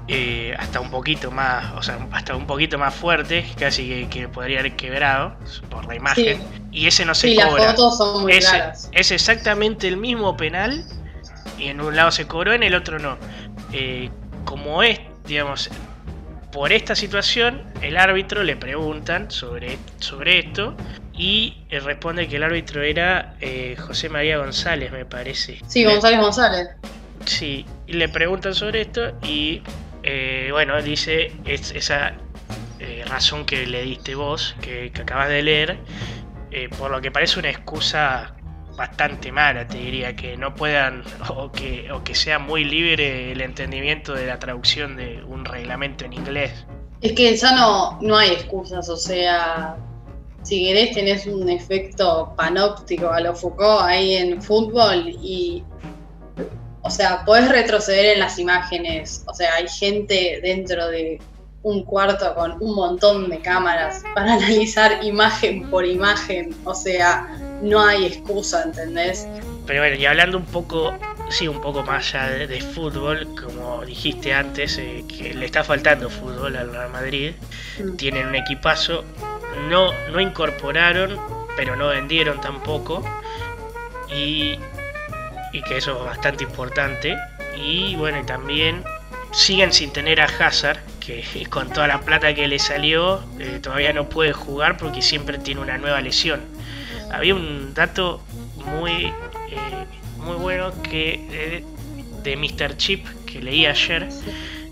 eh, 0.08 0.56
hasta 0.58 0.80
un 0.80 0.89
poquito 0.89 1.30
más, 1.30 1.73
o 1.76 1.84
sea, 1.84 2.08
hasta 2.13 2.36
un 2.36 2.47
poquito 2.47 2.80
más 2.80 2.95
fuerte, 2.95 3.45
casi 3.60 4.08
que, 4.10 4.28
podría 4.28 4.60
haber 4.60 4.76
quebrado 4.76 5.36
por 5.69 5.86
la 5.86 5.95
imagen. 5.95 6.41
Y 6.71 6.88
ese 6.88 7.06
no 7.06 7.13
se 7.13 7.30
sí, 7.30 7.36
cobra. 7.36 7.65
Las 7.65 7.76
fotos 7.76 7.97
son 7.97 8.21
muy 8.23 8.32
es, 8.32 8.49
claras. 8.49 8.89
es 8.91 9.12
exactamente 9.12 9.88
el 9.88 9.97
mismo 9.97 10.36
penal 10.36 10.84
y 11.60 11.67
en 11.67 11.80
un 11.80 11.95
lado 11.95 12.12
se 12.12 12.26
cobró, 12.28 12.54
en 12.54 12.63
el 12.63 12.73
otro 12.73 12.97
no. 12.97 13.17
Eh, 13.71 14.10
como 14.45 14.82
es, 14.82 14.99
digamos, 15.26 15.69
por 16.52 16.71
esta 16.71 16.95
situación, 16.95 17.62
el 17.82 17.97
árbitro 17.97 18.43
le 18.43 18.56
preguntan 18.56 19.32
sobre, 19.32 19.78
sobre 19.99 20.39
esto 20.39 20.76
y 21.15 21.56
responde 21.69 22.28
que 22.28 22.38
el 22.38 22.43
árbitro 22.43 22.82
era 22.82 23.36
eh, 23.39 23.76
José 23.80 24.10
María 24.10 24.38
González, 24.38 24.91
me 24.91 25.06
parece. 25.06 25.60
Sí, 25.67 25.84
González 25.84 26.19
González. 26.19 26.69
Sí, 27.26 27.65
y 27.88 27.93
le 27.93 28.10
preguntan 28.10 28.54
sobre 28.54 28.82
esto 28.82 29.13
y 29.23 29.62
eh, 30.04 30.49
bueno, 30.52 30.82
dice 30.82 31.32
es, 31.45 31.71
esa 31.71 32.13
eh, 32.80 33.04
razón 33.08 33.45
que 33.45 33.65
le 33.65 33.84
diste 33.84 34.15
vos, 34.15 34.56
que, 34.62 34.91
acabas 34.99 35.30
de 35.30 35.41
leer, 35.41 35.78
eh, 36.52 36.69
por 36.78 36.91
lo 36.91 36.99
que 36.99 37.12
parece 37.12 37.39
una 37.39 37.49
excusa 37.49 38.36
bastante 38.76 39.32
mala, 39.32 39.67
te 39.67 39.78
diría, 39.78 40.15
que 40.15 40.36
no 40.36 40.54
puedan 40.54 41.04
o 41.30 41.52
que, 41.52 41.89
o 41.91 42.04
que 42.04 42.15
sea 42.15 42.39
muy 42.39 42.65
libre 42.65 43.32
el 43.32 43.41
entendimiento 43.41 44.13
de 44.13 44.26
la 44.28 44.39
traducción 44.39 44.97
de 44.97 45.23
un 45.23 45.45
reglamento 45.45 46.04
en 46.06 46.13
inglés. 46.13 46.65
Es 46.99 47.13
que 47.13 47.36
ya 47.36 47.56
no, 47.56 47.99
no 48.02 48.17
hay 48.17 48.32
excusas, 48.32 48.89
o 48.89 48.97
sea, 48.97 49.78
si 50.43 50.65
querés 50.65 50.93
tenés 50.93 51.25
un 51.25 51.49
efecto 51.49 52.34
panóptico 52.38 53.10
a 53.10 53.19
lo 53.19 53.36
Foucault 53.36 53.82
ahí 53.84 54.15
en 54.15 54.41
fútbol 54.41 55.10
y 55.21 55.63
o 56.84 56.89
sea, 56.89 57.23
podés 57.25 57.49
retroceder 57.49 58.13
en 58.13 58.19
las 58.19 58.38
imágenes. 58.38 59.23
O 59.25 59.34
sea, 59.34 59.56
hay 59.56 59.67
gente 59.67 60.39
dentro 60.43 60.89
de 60.89 61.19
un 61.63 61.84
cuarto 61.86 62.36
con 62.36 62.62
un 62.62 62.75
montón 62.75 63.29
de 63.29 63.39
cámaras 63.39 64.03
para 64.13 64.34
analizar 64.38 65.03
imagen 65.03 65.69
por 65.69 65.86
imagen. 65.86 66.53
O 66.65 66.75
sea, 66.75 67.39
no 67.62 67.82
hay 67.82 68.06
excusa, 68.06 68.63
¿entendés? 68.63 69.27
Pero 69.65 69.79
bueno, 69.79 69.95
y 69.95 70.06
hablando 70.06 70.38
un 70.38 70.45
poco, 70.45 70.93
sí, 71.29 71.47
un 71.47 71.62
poco 71.62 71.84
más 71.84 72.13
allá 72.13 72.47
de, 72.47 72.60
fútbol, 72.60 73.29
como 73.41 73.86
dijiste 73.86 74.34
antes, 74.34 74.77
eh, 74.77 75.06
que 75.08 75.34
le 75.34 75.45
está 75.45 75.63
faltando 75.63 76.10
fútbol 76.10 76.58
al 76.58 76.69
Real 76.69 76.89
Madrid. 76.89 77.32
Mm. 77.79 77.95
Tienen 77.95 78.27
un 78.27 78.36
equipazo. 78.36 79.06
No, 79.69 79.91
no 80.11 80.19
incorporaron, 80.19 81.19
pero 81.55 81.75
no 81.75 81.87
vendieron 81.87 82.41
tampoco. 82.41 83.03
Y 84.09 84.57
y 85.53 85.61
que 85.61 85.77
eso 85.77 85.97
es 85.97 86.03
bastante 86.03 86.43
importante. 86.43 87.15
Y 87.55 87.95
bueno, 87.95 88.19
y 88.19 88.25
también 88.25 88.83
siguen 89.31 89.71
sin 89.71 89.93
tener 89.93 90.19
a 90.19 90.25
Hazard, 90.25 90.79
que 90.99 91.23
con 91.49 91.71
toda 91.71 91.87
la 91.87 92.01
plata 92.01 92.33
que 92.33 92.47
le 92.47 92.59
salió 92.59 93.23
eh, 93.39 93.59
todavía 93.61 93.93
no 93.93 94.09
puede 94.09 94.33
jugar 94.33 94.77
porque 94.77 95.01
siempre 95.01 95.37
tiene 95.37 95.61
una 95.61 95.77
nueva 95.77 96.01
lesión. 96.01 96.41
Había 97.11 97.35
un 97.35 97.73
dato 97.73 98.21
muy, 98.65 99.05
eh, 99.49 99.85
muy 100.17 100.35
bueno 100.35 100.73
que 100.81 101.27
eh, 101.31 101.63
de 102.23 102.35
Mr. 102.35 102.75
Chip 102.75 103.05
que 103.25 103.41
leí 103.41 103.67
ayer, 103.67 104.09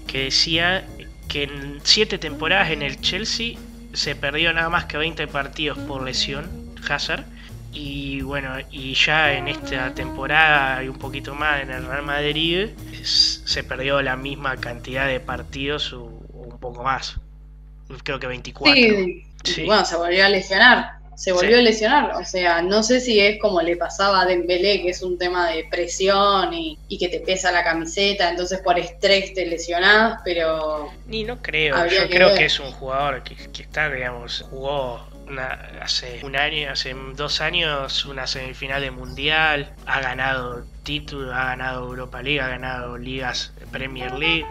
que 0.07 0.25
decía 0.25 0.85
que 1.27 1.43
en 1.43 1.79
7 1.83 2.17
temporadas 2.17 2.71
en 2.71 2.81
el 2.81 2.99
Chelsea 2.99 3.57
se 3.93 4.15
perdió 4.15 4.53
nada 4.53 4.69
más 4.69 4.85
que 4.85 4.97
20 4.97 5.27
partidos 5.27 5.77
por 5.79 6.03
lesión 6.03 6.49
Hazard 6.89 7.25
y 7.73 8.21
bueno, 8.21 8.55
y 8.69 8.93
ya 8.93 9.33
en 9.33 9.47
esta 9.47 9.93
temporada 9.93 10.83
y 10.83 10.89
un 10.89 10.97
poquito 10.97 11.35
más 11.35 11.61
en 11.61 11.71
el 11.71 11.85
Real 11.85 12.03
Madrid 12.03 12.69
se 13.03 13.63
perdió 13.63 14.01
la 14.01 14.17
misma 14.17 14.57
cantidad 14.57 15.07
de 15.07 15.19
partidos 15.19 15.93
o, 15.93 16.03
un 16.03 16.57
poco 16.59 16.83
más. 16.83 17.17
Creo 18.03 18.19
que 18.19 18.27
24. 18.27 18.81
Sí, 19.43 19.65
bueno, 19.65 19.85
se 19.85 19.95
volvió 19.95 20.25
a 20.25 20.29
lesionar. 20.29 21.00
Se 21.21 21.31
volvió 21.31 21.59
a 21.59 21.61
lesionar. 21.61 22.15
O 22.15 22.25
sea, 22.25 22.63
no 22.63 22.81
sé 22.81 22.99
si 22.99 23.19
es 23.19 23.39
como 23.39 23.61
le 23.61 23.75
pasaba 23.75 24.21
a 24.21 24.25
Dembélé, 24.25 24.81
que 24.81 24.89
es 24.89 25.03
un 25.03 25.19
tema 25.19 25.51
de 25.51 25.65
presión 25.69 26.51
y, 26.51 26.79
que 26.97 27.09
te 27.09 27.19
pesa 27.19 27.51
la 27.51 27.63
camiseta, 27.63 28.27
entonces 28.27 28.59
por 28.61 28.79
estrés 28.79 29.31
te 29.35 29.45
lesionás, 29.45 30.19
pero... 30.25 30.91
Ni 31.05 31.23
no 31.23 31.39
creo. 31.39 31.75
Yo 31.85 32.09
creo 32.09 32.33
que 32.33 32.45
es 32.45 32.59
un 32.59 32.71
jugador 32.71 33.21
que, 33.21 33.35
que 33.35 33.61
está, 33.61 33.87
digamos, 33.91 34.43
jugó 34.49 34.99
hace 35.79 36.21
un 36.23 36.35
año, 36.35 36.71
hace 36.71 36.95
dos 37.13 37.39
años, 37.39 38.03
una 38.05 38.25
semifinal 38.25 38.81
de 38.81 38.89
mundial, 38.89 39.73
ha 39.85 40.01
ganado 40.01 40.65
títulos, 40.81 41.35
ha 41.35 41.45
ganado 41.45 41.85
Europa 41.85 42.23
League, 42.23 42.41
ha 42.41 42.47
ganado 42.47 42.97
ligas 42.97 43.53
Premier 43.71 44.11
League, 44.13 44.45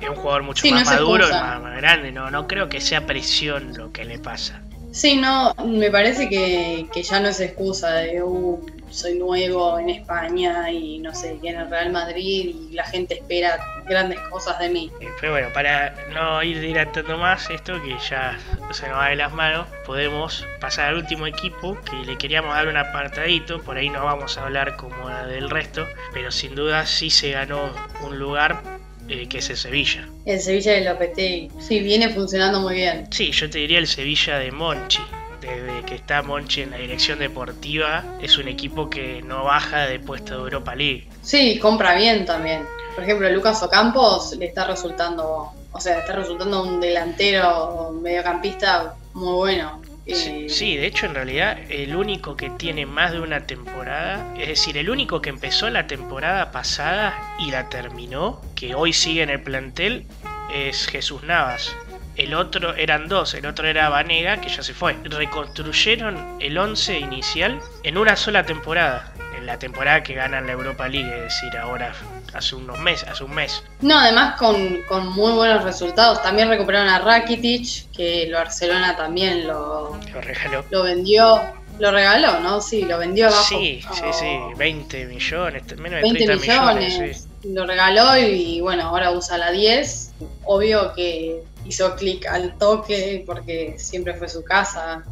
es 0.00 0.08
un 0.08 0.16
jugador 0.16 0.42
mucho 0.42 0.66
más 0.68 0.86
maduro 0.86 1.28
y 1.28 1.32
más, 1.32 1.76
grande, 1.76 2.10
no, 2.10 2.32
no 2.32 2.48
creo 2.48 2.68
que 2.68 2.80
sea 2.80 3.06
presión 3.06 3.76
lo 3.76 3.92
que 3.92 4.04
le 4.04 4.18
pasa. 4.18 4.60
Sí, 4.96 5.18
no, 5.18 5.52
me 5.62 5.90
parece 5.90 6.26
que, 6.26 6.86
que 6.90 7.02
ya 7.02 7.20
no 7.20 7.28
es 7.28 7.38
excusa 7.38 7.96
de, 7.96 8.22
uh, 8.22 8.64
soy 8.88 9.18
nuevo 9.18 9.78
en 9.78 9.90
España 9.90 10.70
y 10.70 11.00
no 11.00 11.14
sé, 11.14 11.38
en 11.42 11.54
el 11.54 11.68
Real 11.68 11.92
Madrid 11.92 12.56
y 12.70 12.72
la 12.72 12.82
gente 12.86 13.16
espera 13.16 13.58
grandes 13.84 14.18
cosas 14.30 14.58
de 14.58 14.70
mí. 14.70 14.90
Eh, 15.02 15.08
pero 15.20 15.32
bueno, 15.32 15.48
para 15.52 15.94
no 16.14 16.42
ir 16.42 16.60
dilatando 16.60 17.18
más 17.18 17.50
esto, 17.50 17.74
que 17.82 17.94
ya 18.08 18.38
se 18.72 18.88
nos 18.88 18.96
va 18.96 19.10
de 19.10 19.16
las 19.16 19.34
manos, 19.34 19.66
podemos 19.84 20.46
pasar 20.60 20.88
al 20.88 20.96
último 20.96 21.26
equipo 21.26 21.76
que 21.82 21.96
le 21.96 22.16
queríamos 22.16 22.54
dar 22.54 22.66
un 22.66 22.78
apartadito, 22.78 23.60
por 23.60 23.76
ahí 23.76 23.90
no 23.90 24.02
vamos 24.02 24.38
a 24.38 24.44
hablar 24.44 24.76
como 24.76 25.10
del 25.26 25.50
resto, 25.50 25.86
pero 26.14 26.30
sin 26.30 26.54
duda 26.54 26.86
sí 26.86 27.10
se 27.10 27.32
ganó 27.32 27.70
un 28.02 28.18
lugar 28.18 28.62
eh, 29.08 29.28
que 29.28 29.38
es 29.38 29.50
el 29.50 29.56
Sevilla. 29.56 30.08
El 30.24 30.40
Sevilla 30.40 30.72
de 30.72 30.80
Lopetegui, 30.82 31.50
sí, 31.60 31.80
viene 31.80 32.10
funcionando 32.10 32.60
muy 32.60 32.74
bien. 32.74 33.06
Sí, 33.10 33.30
yo 33.32 33.48
te 33.48 33.58
diría 33.58 33.78
el 33.78 33.86
Sevilla 33.86 34.38
de 34.38 34.52
Monchi 34.52 35.02
desde 35.46 35.84
que 35.84 35.94
está 35.94 36.22
Monchi 36.22 36.62
en 36.62 36.70
la 36.70 36.78
dirección 36.78 37.18
deportiva, 37.18 38.04
es 38.20 38.38
un 38.38 38.48
equipo 38.48 38.90
que 38.90 39.22
no 39.22 39.44
baja 39.44 39.86
de 39.86 40.00
puesto 40.00 40.34
de 40.34 40.40
Europa 40.40 40.74
League. 40.74 41.08
Sí, 41.22 41.58
compra 41.58 41.94
bien 41.94 42.24
también. 42.24 42.66
Por 42.94 43.04
ejemplo, 43.04 43.28
Lucas 43.30 43.62
Ocampos 43.62 44.34
le 44.36 44.46
está 44.46 44.66
resultando, 44.66 45.52
o 45.70 45.80
sea, 45.80 45.98
está 46.00 46.14
resultando 46.14 46.62
un 46.62 46.80
delantero 46.80 47.92
mediocampista 48.00 48.94
muy 49.14 49.34
bueno. 49.34 49.82
Sí, 50.06 50.76
de 50.76 50.86
hecho 50.86 51.06
en 51.06 51.14
realidad 51.14 51.58
el 51.68 51.96
único 51.96 52.36
que 52.36 52.50
tiene 52.50 52.86
más 52.86 53.12
de 53.12 53.20
una 53.20 53.46
temporada, 53.46 54.34
es 54.38 54.48
decir, 54.48 54.78
el 54.78 54.88
único 54.88 55.20
que 55.20 55.30
empezó 55.30 55.68
la 55.68 55.86
temporada 55.86 56.52
pasada 56.52 57.34
y 57.40 57.50
la 57.50 57.68
terminó, 57.68 58.40
que 58.54 58.74
hoy 58.74 58.92
sigue 58.92 59.22
en 59.22 59.30
el 59.30 59.42
plantel, 59.42 60.06
es 60.54 60.86
Jesús 60.86 61.24
Navas 61.24 61.76
el 62.16 62.34
otro 62.34 62.74
eran 62.74 63.08
dos, 63.08 63.34
el 63.34 63.46
otro 63.46 63.68
era 63.68 63.88
Vanega, 63.88 64.40
que 64.40 64.48
ya 64.48 64.62
se 64.62 64.74
fue. 64.74 64.96
Reconstruyeron 65.04 66.38
el 66.40 66.56
11 66.56 66.98
inicial 66.98 67.60
en 67.82 67.98
una 67.98 68.16
sola 68.16 68.44
temporada, 68.44 69.12
en 69.36 69.46
la 69.46 69.58
temporada 69.58 70.02
que 70.02 70.14
ganan 70.14 70.46
la 70.46 70.52
Europa 70.52 70.88
League, 70.88 71.14
es 71.14 71.24
decir, 71.24 71.56
ahora 71.58 71.92
hace 72.36 72.54
unos 72.54 72.78
meses, 72.78 73.08
hace 73.08 73.24
un 73.24 73.34
mes. 73.34 73.62
No, 73.80 73.98
además 73.98 74.36
con, 74.36 74.82
con 74.88 75.08
muy 75.08 75.32
buenos 75.32 75.64
resultados. 75.64 76.22
También 76.22 76.48
recuperaron 76.48 76.88
a 76.88 76.98
Rakitic, 76.98 77.90
que 77.92 78.24
el 78.24 78.32
Barcelona 78.32 78.96
también 78.96 79.46
lo, 79.46 79.98
lo 80.12 80.20
regaló. 80.20 80.64
Lo 80.70 80.82
vendió. 80.82 81.40
Lo 81.78 81.90
regaló, 81.90 82.40
¿no? 82.40 82.60
Sí, 82.62 82.82
lo 82.82 82.98
vendió 82.98 83.26
abajo. 83.26 83.44
Sí, 83.48 83.82
sí, 83.92 84.04
sí, 84.12 84.38
20 84.56 85.06
millones, 85.06 85.62
menos 85.76 86.00
de 86.00 86.24
30 86.24 86.36
millones. 86.36 86.94
millones 86.94 87.28
Lo 87.44 87.66
regaló 87.66 88.16
y 88.16 88.60
bueno, 88.62 88.84
ahora 88.84 89.10
usa 89.10 89.36
la 89.36 89.50
10. 89.50 90.12
Obvio 90.44 90.94
que 90.94 91.42
hizo 91.66 91.94
clic 91.96 92.26
al 92.26 92.56
toque 92.56 93.22
porque 93.26 93.74
siempre 93.76 94.14
fue 94.14 94.28
su 94.28 94.42
casa. 94.42 95.04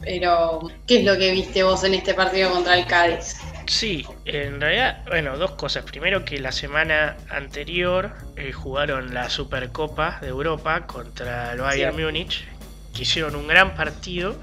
Pero, 0.00 0.70
¿qué 0.86 1.00
es 1.00 1.04
lo 1.04 1.18
que 1.18 1.32
viste 1.32 1.62
vos 1.62 1.84
en 1.84 1.92
este 1.92 2.14
partido 2.14 2.50
contra 2.50 2.78
el 2.78 2.86
Cádiz? 2.86 3.36
Sí, 3.70 4.04
en 4.24 4.60
realidad, 4.60 5.04
bueno, 5.06 5.36
dos 5.38 5.52
cosas. 5.52 5.84
Primero 5.84 6.24
que 6.24 6.40
la 6.40 6.50
semana 6.50 7.16
anterior 7.28 8.10
eh, 8.36 8.50
jugaron 8.50 9.14
la 9.14 9.30
Supercopa 9.30 10.18
de 10.20 10.26
Europa 10.26 10.88
contra 10.88 11.52
el 11.52 11.60
Bayern 11.60 11.96
Múnich, 11.96 12.44
que 12.92 13.02
hicieron 13.02 13.36
un 13.36 13.46
gran 13.46 13.76
partido. 13.76 14.34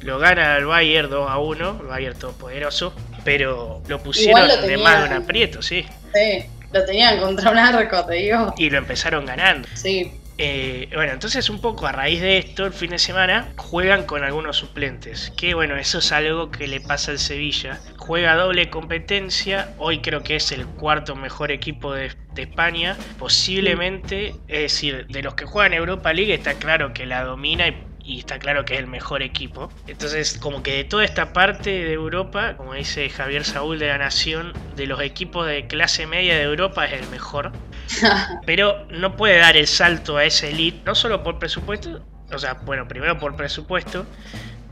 Lo 0.00 0.18
gana 0.18 0.56
el 0.56 0.64
Bayern 0.64 1.10
2 1.10 1.30
a 1.30 1.38
1, 1.38 1.78
el 1.82 1.86
Bayern 1.86 2.18
todopoderoso, 2.18 2.94
pero 3.22 3.82
lo 3.86 4.02
pusieron 4.02 4.48
de 4.48 4.78
más 4.78 5.02
de 5.02 5.14
un 5.14 5.22
aprieto, 5.22 5.60
sí. 5.60 5.84
Sí, 6.14 6.46
lo 6.72 6.86
tenían 6.86 7.20
contra 7.20 7.50
un 7.50 7.58
arco, 7.58 8.02
te 8.06 8.14
digo. 8.14 8.54
Y 8.56 8.70
lo 8.70 8.78
empezaron 8.78 9.26
ganando. 9.26 9.68
Sí, 9.74 10.10
eh, 10.36 10.88
bueno, 10.94 11.12
entonces 11.12 11.48
un 11.48 11.60
poco 11.60 11.86
a 11.86 11.92
raíz 11.92 12.20
de 12.20 12.38
esto, 12.38 12.66
el 12.66 12.72
fin 12.72 12.90
de 12.90 12.98
semana, 12.98 13.52
juegan 13.56 14.04
con 14.04 14.24
algunos 14.24 14.56
suplentes. 14.56 15.32
Que 15.36 15.54
bueno, 15.54 15.76
eso 15.76 15.98
es 15.98 16.12
algo 16.12 16.50
que 16.50 16.66
le 16.66 16.80
pasa 16.80 17.12
al 17.12 17.18
Sevilla. 17.18 17.80
Juega 17.98 18.34
doble 18.34 18.68
competencia, 18.70 19.74
hoy 19.78 20.00
creo 20.00 20.22
que 20.22 20.36
es 20.36 20.50
el 20.52 20.66
cuarto 20.66 21.14
mejor 21.14 21.52
equipo 21.52 21.92
de, 21.92 22.12
España. 22.36 22.96
Posiblemente, 23.16 24.34
es 24.48 24.60
decir, 24.62 25.06
de 25.06 25.22
los 25.22 25.34
que 25.34 25.44
juegan 25.44 25.72
Europa 25.72 26.12
League 26.12 26.34
está 26.34 26.54
claro 26.54 26.92
que 26.92 27.06
la 27.06 27.22
domina 27.22 27.68
y 27.68 27.93
y 28.04 28.18
está 28.18 28.38
claro 28.38 28.64
que 28.64 28.74
es 28.74 28.80
el 28.80 28.86
mejor 28.86 29.22
equipo. 29.22 29.70
Entonces, 29.86 30.38
como 30.38 30.62
que 30.62 30.76
de 30.76 30.84
toda 30.84 31.04
esta 31.04 31.32
parte 31.32 31.70
de 31.70 31.92
Europa, 31.92 32.56
como 32.56 32.74
dice 32.74 33.08
Javier 33.08 33.44
Saúl 33.44 33.78
de 33.78 33.88
la 33.88 33.98
Nación, 33.98 34.52
de 34.76 34.86
los 34.86 35.00
equipos 35.00 35.46
de 35.46 35.66
clase 35.66 36.06
media 36.06 36.36
de 36.36 36.42
Europa 36.42 36.84
es 36.86 37.02
el 37.02 37.08
mejor. 37.08 37.52
pero 38.46 38.86
no 38.90 39.16
puede 39.16 39.38
dar 39.38 39.56
el 39.56 39.66
salto 39.66 40.16
a 40.16 40.24
ese 40.24 40.50
elite, 40.50 40.82
no 40.84 40.94
solo 40.94 41.22
por 41.22 41.38
presupuesto, 41.38 42.04
o 42.32 42.38
sea, 42.38 42.54
bueno, 42.64 42.88
primero 42.88 43.18
por 43.18 43.36
presupuesto, 43.36 44.06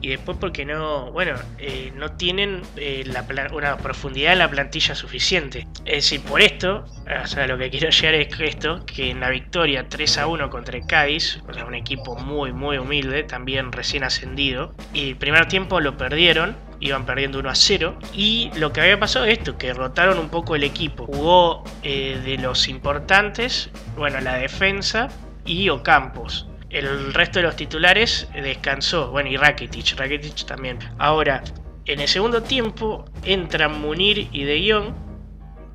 y 0.03 0.09
después 0.09 0.37
porque 0.39 0.65
no, 0.65 1.11
bueno, 1.13 1.37
eh, 1.59 1.93
no 1.97 2.13
tienen 2.17 2.63
eh, 2.77 3.05
la 3.07 3.25
una 3.53 3.79
profundidad 3.79 4.33
en 4.33 4.41
la 4.41 4.51
plantilla 4.51 4.95
suficiente. 4.95 5.67
Es 5.85 6.05
decir, 6.05 6.21
por 6.23 6.43
esto, 6.43 6.85
o 7.23 7.27
sea, 7.27 7.47
lo 7.47 7.57
que 7.57 7.71
quiero 7.71 7.89
llegar 7.89 8.15
es 8.15 8.29
esto, 8.41 8.85
que 8.85 9.11
en 9.11 9.21
la 9.21 9.31
victoria 9.31 9.89
3 9.89 10.19
a 10.19 10.27
1 10.27 10.51
contra 10.51 10.77
el 10.77 10.87
Cádiz, 10.87 11.41
o 11.49 11.55
sea, 11.55 11.65
un 11.65 11.75
equipo 11.75 12.17
muy, 12.17 12.53
muy 12.53 12.79
humilde, 12.79 13.23
también 13.23 13.71
recién 13.71 14.03
ascendido, 14.03 14.75
y 14.93 15.11
el 15.11 15.17
primer 15.17 15.47
tiempo 15.47 15.81
lo 15.81 15.97
perdieron, 15.97 16.57
iban 16.81 17.07
perdiendo 17.07 17.39
1 17.39 17.49
a 17.49 17.55
0. 17.55 17.99
Y 18.13 18.51
lo 18.57 18.73
que 18.73 18.81
había 18.81 18.99
pasado 18.99 19.25
es 19.27 19.39
esto, 19.39 19.57
que 19.57 19.73
rotaron 19.73 20.19
un 20.19 20.29
poco 20.29 20.57
el 20.57 20.65
equipo. 20.65 21.07
Jugó 21.07 21.65
eh, 21.83 22.21
de 22.25 22.39
los 22.39 22.69
importantes, 22.69 23.71
bueno, 23.97 24.21
la 24.21 24.35
defensa 24.35 25.09
y 25.45 25.69
Ocampos. 25.69 26.49
El 26.73 27.13
resto 27.13 27.39
de 27.39 27.45
los 27.45 27.57
titulares 27.57 28.29
descansó. 28.35 29.11
Bueno, 29.11 29.29
y 29.29 29.37
Rakitic, 29.37 29.97
Rakitic 29.97 30.47
también. 30.47 30.79
Ahora, 30.99 31.45
en 31.85 32.01
el 32.01 32.09
segundo 32.09 32.43
tiempo 32.43 33.05
entran 33.25 33.81
Munir 33.81 34.29
y 34.33 34.45
De 34.45 34.73
Jong 34.73 34.95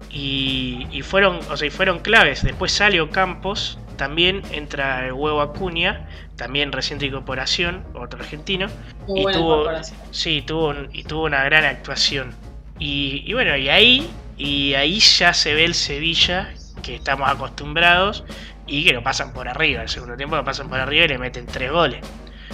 y, 0.10 1.02
fueron, 1.04 1.40
o 1.50 1.58
sea, 1.58 1.70
fueron 1.70 2.00
claves. 2.00 2.44
Después 2.44 2.72
sale 2.72 3.00
Ocampos, 3.02 3.78
también 3.98 4.42
entra 4.52 5.06
el 5.06 5.14
huevo 5.14 5.42
Acuña, 5.42 6.08
también 6.36 6.72
reciente 6.72 7.06
incorporación, 7.06 7.86
otro 7.94 8.20
argentino. 8.20 8.68
y 9.08 9.24
tuvo, 9.32 9.70
sí, 10.12 10.42
tuvo, 10.46 10.74
y 10.92 11.04
tuvo 11.04 11.26
una 11.26 11.44
gran 11.44 11.66
actuación. 11.66 12.34
Y, 12.80 13.24
y, 13.26 13.34
bueno, 13.34 13.56
y 13.56 13.70
ahí, 13.70 14.10
y 14.38 14.74
ahí 14.74 15.00
ya 15.00 15.34
se 15.34 15.54
ve 15.54 15.66
el 15.66 15.74
Sevilla 15.74 16.54
que 16.84 16.96
estamos 16.96 17.30
acostumbrados 17.30 18.24
y 18.68 18.86
que 18.86 18.94
lo 18.94 19.04
pasan 19.04 19.34
por 19.34 19.48
arriba. 19.48 19.82
El 19.82 19.90
segundo 19.90 20.16
tiempo 20.16 20.36
lo 20.36 20.44
pasan 20.44 20.70
por 20.70 20.80
arriba 20.80 21.06
y 21.06 21.08
le 21.08 21.18
meten 21.18 21.46
tres 21.46 21.72
goles. 21.72 22.06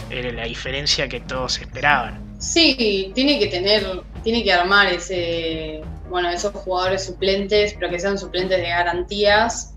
Era 0.10 0.32
la 0.32 0.46
diferencia 0.46 1.08
que 1.08 1.20
todos 1.22 1.60
esperaban. 1.60 2.36
Sí, 2.40 3.12
tiene 3.16 3.40
que 3.40 3.48
tener, 3.48 3.86
tiene 4.24 4.44
que 4.44 4.52
armar 4.52 4.92
ese, 4.92 5.82
bueno, 6.10 6.30
esos 6.30 6.52
jugadores 6.54 7.06
suplentes, 7.06 7.74
pero 7.74 7.90
que 7.90 8.00
sean 8.00 8.18
suplentes 8.18 8.60
de 8.60 8.70
garantías. 8.70 9.76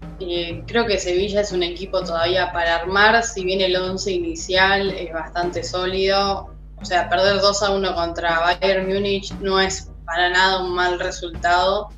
creo 0.67 0.87
que 0.87 0.99
Sevilla 0.99 1.41
es 1.41 1.53
un 1.53 1.63
equipo 1.63 2.03
todavía 2.03 2.53
para 2.53 2.77
armar, 2.77 3.23
si 3.23 3.45
bien 3.45 3.61
el 3.61 3.77
11 3.77 4.13
inicial 4.13 4.91
es 4.91 5.13
bastante 5.13 5.63
sólido. 5.63 6.55
O 6.79 6.85
sea, 6.85 7.09
perder 7.09 7.41
2 7.41 7.63
a 7.63 7.71
1 7.71 7.95
contra 7.95 8.41
Bayern 8.41 8.87
Múnich 8.87 9.33
no 9.41 9.61
es 9.61 9.91
para 10.05 10.29
nada 10.31 10.63
un 10.63 10.75
mal 10.75 10.99
resultado. 11.01 11.91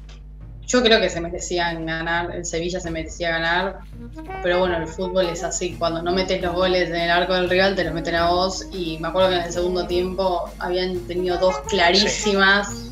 Yo 0.68 0.83
creo 0.83 1.00
que 1.00 1.09
se 1.09 1.18
merecían 1.22 1.87
ganar, 1.87 2.31
el 2.35 2.44
Sevilla 2.44 2.78
se 2.78 2.90
merecía 2.90 3.31
ganar, 3.31 3.78
pero 4.42 4.59
bueno, 4.59 4.76
el 4.76 4.87
fútbol 4.87 5.26
es 5.26 5.42
así, 5.42 5.74
cuando 5.78 6.02
no 6.02 6.12
metes 6.12 6.42
los 6.42 6.52
goles 6.54 6.90
en 6.90 6.96
el 6.96 7.11
arco 7.11 7.33
del 7.33 7.48
rival 7.48 7.74
te 7.74 7.85
los 7.85 7.94
meten 7.94 8.14
a 8.16 8.28
vos 8.28 8.66
y 8.70 8.98
me 8.98 9.09
acuerdo 9.09 9.31
que 9.31 9.37
en 9.37 9.42
el 9.44 9.52
segundo 9.52 9.87
tiempo 9.87 10.50
habían 10.59 11.00
tenido 11.07 11.38
dos 11.38 11.59
clarísimas, 11.68 12.90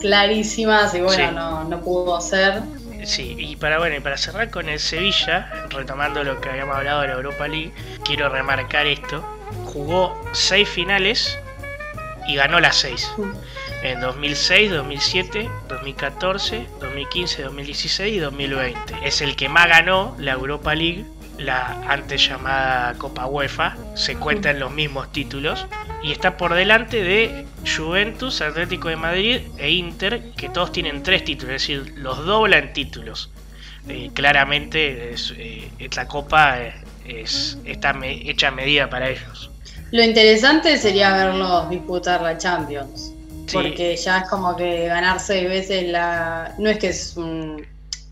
clarísimas 0.00 0.96
y 0.96 1.00
bueno, 1.00 1.30
no, 1.30 1.64
no 1.64 1.80
pudo 1.80 2.20
ser. 2.20 2.62
Sí, 3.04 3.36
y 3.38 3.54
para 3.54 3.78
bueno, 3.78 3.94
y 3.94 4.00
para 4.00 4.16
cerrar 4.16 4.50
con 4.50 4.68
el 4.68 4.80
Sevilla, 4.80 5.48
retomando 5.70 6.24
lo 6.24 6.40
que 6.40 6.48
habíamos 6.48 6.74
hablado 6.74 7.02
de 7.02 7.08
la 7.08 7.14
Europa 7.14 7.46
League, 7.46 7.72
quiero 8.04 8.28
remarcar 8.30 8.84
esto. 8.84 9.24
Jugó 9.64 10.20
seis 10.32 10.68
finales 10.68 11.38
y 12.26 12.34
ganó 12.34 12.58
las 12.58 12.74
seis 12.74 13.08
en 13.82 14.00
2006, 14.00 14.70
2007, 14.70 15.48
2014, 15.68 16.66
2015, 16.80 17.42
2016 17.42 18.14
y 18.14 18.18
2020. 18.18 18.94
Es 19.04 19.20
el 19.20 19.36
que 19.36 19.48
más 19.48 19.68
ganó 19.68 20.16
la 20.18 20.32
Europa 20.32 20.74
League, 20.74 21.04
la 21.38 21.82
antes 21.88 22.28
llamada 22.28 22.94
Copa 22.94 23.26
UEFA. 23.26 23.76
Se 23.94 24.16
cuentan 24.16 24.58
los 24.58 24.72
mismos 24.72 25.12
títulos 25.12 25.66
y 26.02 26.12
está 26.12 26.36
por 26.36 26.54
delante 26.54 27.02
de 27.02 27.46
Juventus, 27.76 28.40
Atlético 28.40 28.88
de 28.88 28.96
Madrid 28.96 29.40
e 29.58 29.70
Inter, 29.70 30.32
que 30.36 30.48
todos 30.48 30.72
tienen 30.72 31.02
tres 31.02 31.24
títulos, 31.24 31.56
es 31.56 31.62
decir, 31.62 31.94
los 31.96 32.24
doblan 32.24 32.72
títulos. 32.72 33.30
Eh, 33.88 34.10
claramente 34.12 35.12
es, 35.12 35.32
eh, 35.36 35.70
esta 35.78 36.08
copa 36.08 36.58
es, 37.04 37.58
está 37.64 37.96
hecha 38.02 38.50
medida 38.50 38.90
para 38.90 39.10
ellos. 39.10 39.50
Lo 39.92 40.02
interesante 40.02 40.76
sería 40.76 41.14
verlos 41.16 41.70
disputar 41.70 42.20
la 42.20 42.36
Champions. 42.36 43.12
Porque 43.52 43.96
ya 43.96 44.18
es 44.18 44.28
como 44.28 44.56
que 44.56 44.86
ganar 44.86 45.20
seis 45.20 45.48
veces 45.48 45.88
la. 45.88 46.54
No 46.58 46.70
es 46.70 46.78
que 46.78 46.88
es 46.88 47.16
un. 47.16 47.66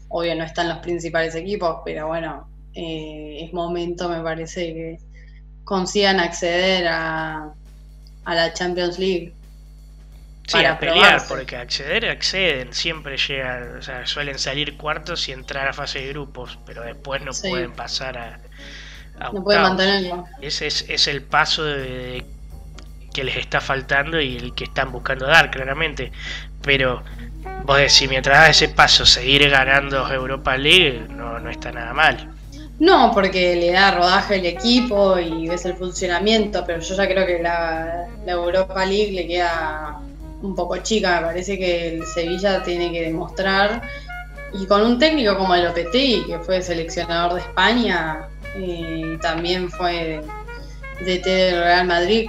Obvio, 0.09 0.35
no 0.37 0.45
están 0.45 0.69
los 0.69 0.79
principales 0.79 1.35
equipos, 1.35 1.79
pero 1.85 2.07
bueno, 2.07 2.49
eh, 2.75 3.39
es 3.41 3.53
momento, 3.53 4.09
me 4.09 4.21
parece, 4.21 4.73
que 4.73 4.99
consigan 5.65 6.21
acceder 6.21 6.87
a, 6.87 7.53
a 8.25 8.35
la 8.35 8.53
Champions 8.53 8.99
League. 8.99 9.33
Sí, 10.47 10.59
para 10.59 10.79
pelear, 10.79 11.23
porque 11.27 11.57
acceder, 11.57 12.05
acceden, 12.07 12.73
siempre 12.75 13.17
llegan, 13.17 13.79
o 13.79 13.83
sea, 13.83 14.07
suelen 14.07 14.39
salir 14.39 14.77
cuartos 14.77 15.29
y 15.29 15.33
entrar 15.33 15.67
a 15.69 15.73
fase 15.73 16.01
de 16.01 16.09
grupos, 16.09 16.59
pero 16.67 16.83
después 16.83 17.23
no 17.23 17.33
pueden 17.33 17.73
pasar 17.73 18.19
a, 18.19 18.41
no 19.33 19.43
pueden 19.43 19.63
mantenerlo. 19.63 20.27
Ese 20.41 20.67
es, 20.67 20.85
es 20.89 21.09
el 21.09 21.23
paso 21.23 21.65
de, 21.65 22.25
que 23.15 23.25
les 23.25 23.37
está 23.37 23.63
faltando 23.63 24.21
y 24.21 24.37
el 24.37 24.55
que 24.55 24.65
están 24.65 24.93
buscando 24.93 25.27
dar, 25.27 25.51
claramente. 25.51 26.13
Pero 26.61 27.03
vos 27.65 27.79
decís, 27.79 28.07
mientras 28.11 28.39
da 28.39 28.49
ese 28.51 28.69
paso, 28.69 29.07
seguir 29.07 29.49
ganando 29.49 30.07
Europa 30.13 30.57
League 30.59 31.07
no, 31.09 31.39
no 31.39 31.49
está 31.49 31.73
nada 31.73 31.95
mal. 31.95 32.35
No, 32.79 33.13
porque 33.15 33.55
le 33.55 33.71
da 33.71 33.93
rodaje 33.93 34.35
al 34.35 34.47
equipo 34.47 35.19
y 35.19 35.49
ves 35.49 35.65
el 35.65 35.75
funcionamiento, 35.75 36.65
pero 36.67 36.81
yo 36.81 36.95
ya 36.97 37.07
creo 37.07 37.25
que 37.25 37.39
la, 37.41 38.09
Europa 38.27 38.85
League 38.85 39.13
le 39.13 39.29
queda 39.29 40.01
un 40.43 40.55
poco 40.57 40.77
chica. 40.79 41.21
Me 41.21 41.27
parece 41.29 41.57
que 41.57 41.95
el 41.95 42.07
Sevilla 42.07 42.63
tiene 42.63 42.91
que 42.91 43.03
demostrar. 43.03 43.81
Y 44.53 44.67
con 44.67 44.83
un 44.83 44.99
técnico 44.99 45.37
como 45.37 45.55
el 45.55 45.65
Lopetegui, 45.65 46.27
que 46.27 46.39
fue 46.41 46.63
seleccionador 46.63 47.35
de 47.35 47.41
España, 47.41 48.29
y 48.57 49.17
también 49.19 49.71
fue 49.71 50.21
DT 51.01 51.25
del 51.25 51.61
Real 51.61 51.87
Madrid, 51.87 52.29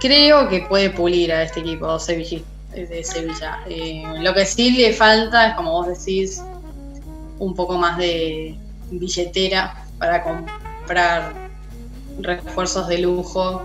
creo 0.00 0.48
que 0.48 0.60
puede 0.62 0.90
pulir 0.90 1.32
a 1.32 1.42
este 1.42 1.60
equipo 1.60 1.98
de 1.98 3.04
Sevilla. 3.04 3.60
Eh, 3.68 4.02
lo 4.20 4.34
que 4.34 4.44
sí 4.44 4.70
le 4.72 4.92
falta 4.92 5.48
es, 5.48 5.54
como 5.54 5.72
vos 5.72 5.86
decís, 5.86 6.42
un 7.38 7.54
poco 7.54 7.76
más 7.78 7.96
de 7.98 8.56
billetera 8.90 9.84
para 9.98 10.22
comprar 10.22 11.32
refuerzos 12.20 12.88
de 12.88 12.98
lujo 12.98 13.62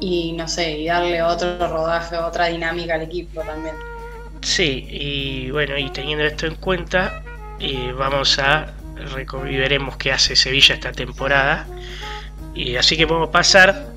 y 0.00 0.32
no 0.32 0.48
sé, 0.48 0.78
y 0.78 0.86
darle 0.86 1.22
otro 1.22 1.56
rodaje, 1.58 2.16
otra 2.16 2.46
dinámica 2.46 2.94
al 2.94 3.02
equipo 3.02 3.40
también. 3.42 3.74
Sí, 4.40 4.86
y 4.90 5.50
bueno, 5.52 5.78
y 5.78 5.88
teniendo 5.90 6.24
esto 6.24 6.46
en 6.46 6.56
cuenta, 6.56 7.22
eh, 7.60 7.92
vamos 7.96 8.38
a 8.38 8.72
veremos 9.42 9.96
qué 9.96 10.12
hace 10.12 10.36
Sevilla 10.36 10.74
esta 10.74 10.92
temporada. 10.92 11.66
Y 12.54 12.76
así 12.76 12.96
que 12.96 13.06
podemos 13.06 13.30
pasar 13.30 13.91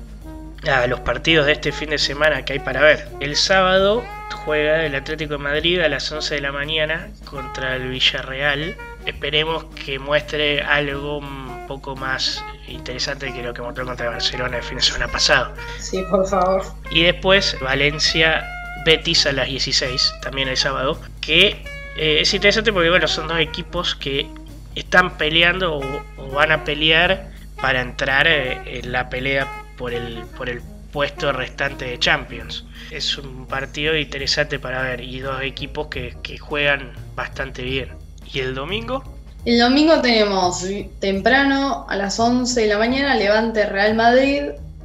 a 0.68 0.86
los 0.86 1.00
partidos 1.00 1.46
de 1.46 1.52
este 1.52 1.70
fin 1.70 1.90
de 1.90 1.98
semana 1.98 2.44
que 2.44 2.54
hay 2.54 2.58
para 2.58 2.80
ver. 2.80 3.08
El 3.20 3.36
sábado 3.36 4.04
juega 4.44 4.84
el 4.84 4.94
Atlético 4.94 5.34
de 5.34 5.38
Madrid 5.38 5.80
a 5.80 5.88
las 5.88 6.10
11 6.10 6.36
de 6.36 6.40
la 6.40 6.50
mañana 6.50 7.08
contra 7.24 7.76
el 7.76 7.88
Villarreal. 7.90 8.76
Esperemos 9.04 9.64
que 9.84 9.98
muestre 9.98 10.62
algo 10.62 11.18
un 11.18 11.66
poco 11.68 11.94
más 11.94 12.44
interesante 12.66 13.32
que 13.32 13.42
lo 13.42 13.54
que 13.54 13.62
mostró 13.62 13.86
contra 13.86 14.10
Barcelona 14.10 14.56
el 14.56 14.62
fin 14.62 14.78
de 14.78 14.82
semana 14.82 15.06
pasado. 15.08 15.54
Sí, 15.78 16.02
por 16.10 16.26
favor. 16.26 16.64
Y 16.90 17.04
después 17.04 17.56
Valencia 17.60 18.44
Betis 18.84 19.26
a 19.26 19.32
las 19.32 19.46
16, 19.46 20.14
también 20.22 20.48
el 20.48 20.56
sábado, 20.56 21.00
que 21.20 21.62
eh, 21.96 22.18
es 22.20 22.34
interesante 22.34 22.72
porque 22.72 22.90
bueno, 22.90 23.06
son 23.06 23.28
dos 23.28 23.38
equipos 23.38 23.94
que 23.94 24.26
están 24.74 25.16
peleando 25.16 25.78
o, 25.78 26.30
van 26.32 26.50
a 26.50 26.64
pelear 26.64 27.30
para 27.60 27.80
entrar 27.80 28.26
eh, 28.26 28.80
en 28.80 28.92
la 28.92 29.08
pelea 29.08 29.46
por 29.76 29.92
el, 29.92 30.24
por 30.36 30.48
el 30.48 30.60
puesto 30.92 31.32
restante 31.32 31.84
de 31.84 31.98
Champions. 31.98 32.64
Es 32.90 33.18
un 33.18 33.46
partido 33.46 33.96
interesante 33.96 34.58
para 34.58 34.82
ver 34.82 35.02
y 35.02 35.20
dos 35.20 35.42
equipos 35.42 35.88
que, 35.88 36.38
juegan 36.38 36.92
bastante 37.14 37.62
bien. 37.62 37.90
¿Y 38.32 38.40
el 38.40 38.54
domingo? 38.54 39.04
El 39.44 39.58
domingo 39.58 40.00
tenemos 40.00 40.64
temprano 40.98 41.86
a 41.88 41.96
las 41.96 42.18
11 42.18 42.62
de 42.62 42.66
la 42.66 42.78
mañana 42.78 43.14
Levante 43.14 43.66
Real 43.66 43.94
Madrid. 43.94 44.42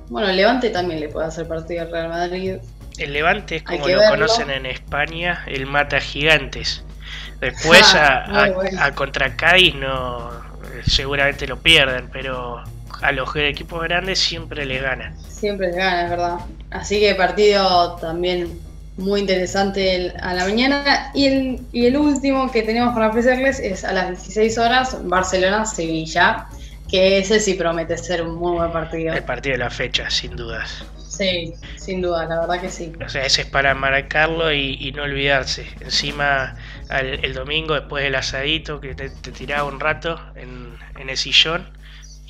Bueno, 0.09 0.31
Levante 0.33 0.69
también 0.69 0.99
le 0.99 1.07
puede 1.07 1.27
hacer 1.27 1.47
partido 1.47 1.83
al 1.83 1.91
Real 1.91 2.09
Madrid. 2.09 2.55
El 2.97 3.13
Levante 3.13 3.55
es 3.55 3.63
como 3.63 3.87
lo 3.87 4.01
conocen 4.09 4.49
en 4.49 4.65
España, 4.65 5.43
el 5.47 5.65
mata 5.65 5.99
gigantes. 5.99 6.83
Después 7.39 7.95
a, 7.95 8.51
a, 8.79 8.91
contra 8.93 9.35
Cádiz 9.35 9.75
no 9.75 10.29
seguramente 10.85 11.47
lo 11.47 11.57
pierden, 11.57 12.09
pero 12.11 12.63
a 13.01 13.11
los 13.11 13.35
equipos 13.35 13.83
grandes 13.83 14.19
siempre 14.19 14.65
les 14.65 14.81
gana. 14.81 15.15
Siempre 15.27 15.67
les 15.67 15.75
gana, 15.75 16.03
es 16.03 16.09
verdad. 16.09 16.37
Así 16.69 16.99
que 16.99 17.15
partido 17.15 17.95
también 17.97 18.59
muy 18.97 19.21
interesante 19.21 20.13
a 20.21 20.33
la 20.33 20.45
mañana. 20.45 21.11
Y 21.13 21.25
el, 21.25 21.59
y 21.71 21.85
el 21.87 21.97
último 21.97 22.51
que 22.51 22.61
tenemos 22.61 22.93
para 22.93 23.09
ofrecerles 23.09 23.59
es 23.59 23.83
a 23.83 23.93
las 23.93 24.09
16 24.09 24.57
horas 24.57 24.97
Barcelona-Sevilla, 25.03 26.47
que 26.89 27.19
ese 27.19 27.39
sí 27.39 27.55
promete 27.55 27.97
ser 27.97 28.21
un 28.21 28.35
muy 28.35 28.57
buen 28.57 28.71
partido. 28.71 29.13
El 29.13 29.23
partido 29.23 29.53
de 29.53 29.59
la 29.59 29.69
fecha, 29.69 30.09
sin 30.09 30.35
dudas. 30.35 30.85
Sí, 31.07 31.53
sin 31.75 32.01
duda, 32.01 32.25
la 32.25 32.39
verdad 32.39 32.61
que 32.61 32.69
sí. 32.69 32.93
O 33.03 33.09
sea, 33.09 33.25
ese 33.25 33.41
es 33.41 33.47
para 33.47 33.75
marcarlo 33.75 34.51
y, 34.53 34.91
no 34.95 35.03
olvidarse. 35.03 35.67
Encima, 35.81 36.55
el 36.89 37.33
domingo, 37.33 37.73
después 37.73 38.03
del 38.03 38.15
asadito, 38.15 38.79
que 38.79 38.95
te, 38.95 39.09
te 39.09 39.31
tiraba 39.31 39.65
un 39.65 39.79
rato 39.79 40.19
en, 40.35 40.77
en 40.99 41.09
el 41.09 41.17
sillón 41.17 41.80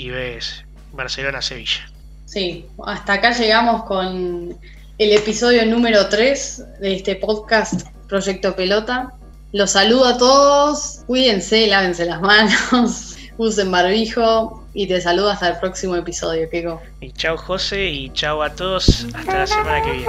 y 0.01 0.09
ves 0.09 0.65
Barcelona-Sevilla. 0.93 1.87
Sí, 2.25 2.65
hasta 2.85 3.13
acá 3.13 3.31
llegamos 3.37 3.83
con 3.83 4.57
el 4.97 5.11
episodio 5.11 5.63
número 5.67 6.09
3 6.09 6.79
de 6.79 6.95
este 6.95 7.15
podcast 7.17 7.87
Proyecto 8.07 8.55
Pelota. 8.55 9.13
Los 9.51 9.71
saludo 9.71 10.05
a 10.05 10.17
todos, 10.17 11.01
cuídense, 11.05 11.67
lávense 11.67 12.05
las 12.05 12.19
manos, 12.19 13.15
usen 13.37 13.69
barbijo 13.69 14.65
y 14.73 14.87
te 14.87 14.99
saludo 15.01 15.29
hasta 15.29 15.49
el 15.49 15.59
próximo 15.59 15.95
episodio, 15.95 16.49
Kiko. 16.49 16.81
Y 16.99 17.11
chao 17.11 17.37
José 17.37 17.85
y 17.85 18.11
chao 18.13 18.41
a 18.41 18.49
todos, 18.55 19.05
hasta 19.13 19.37
la 19.39 19.45
semana 19.45 19.83
que 19.83 19.91
viene. 19.91 20.07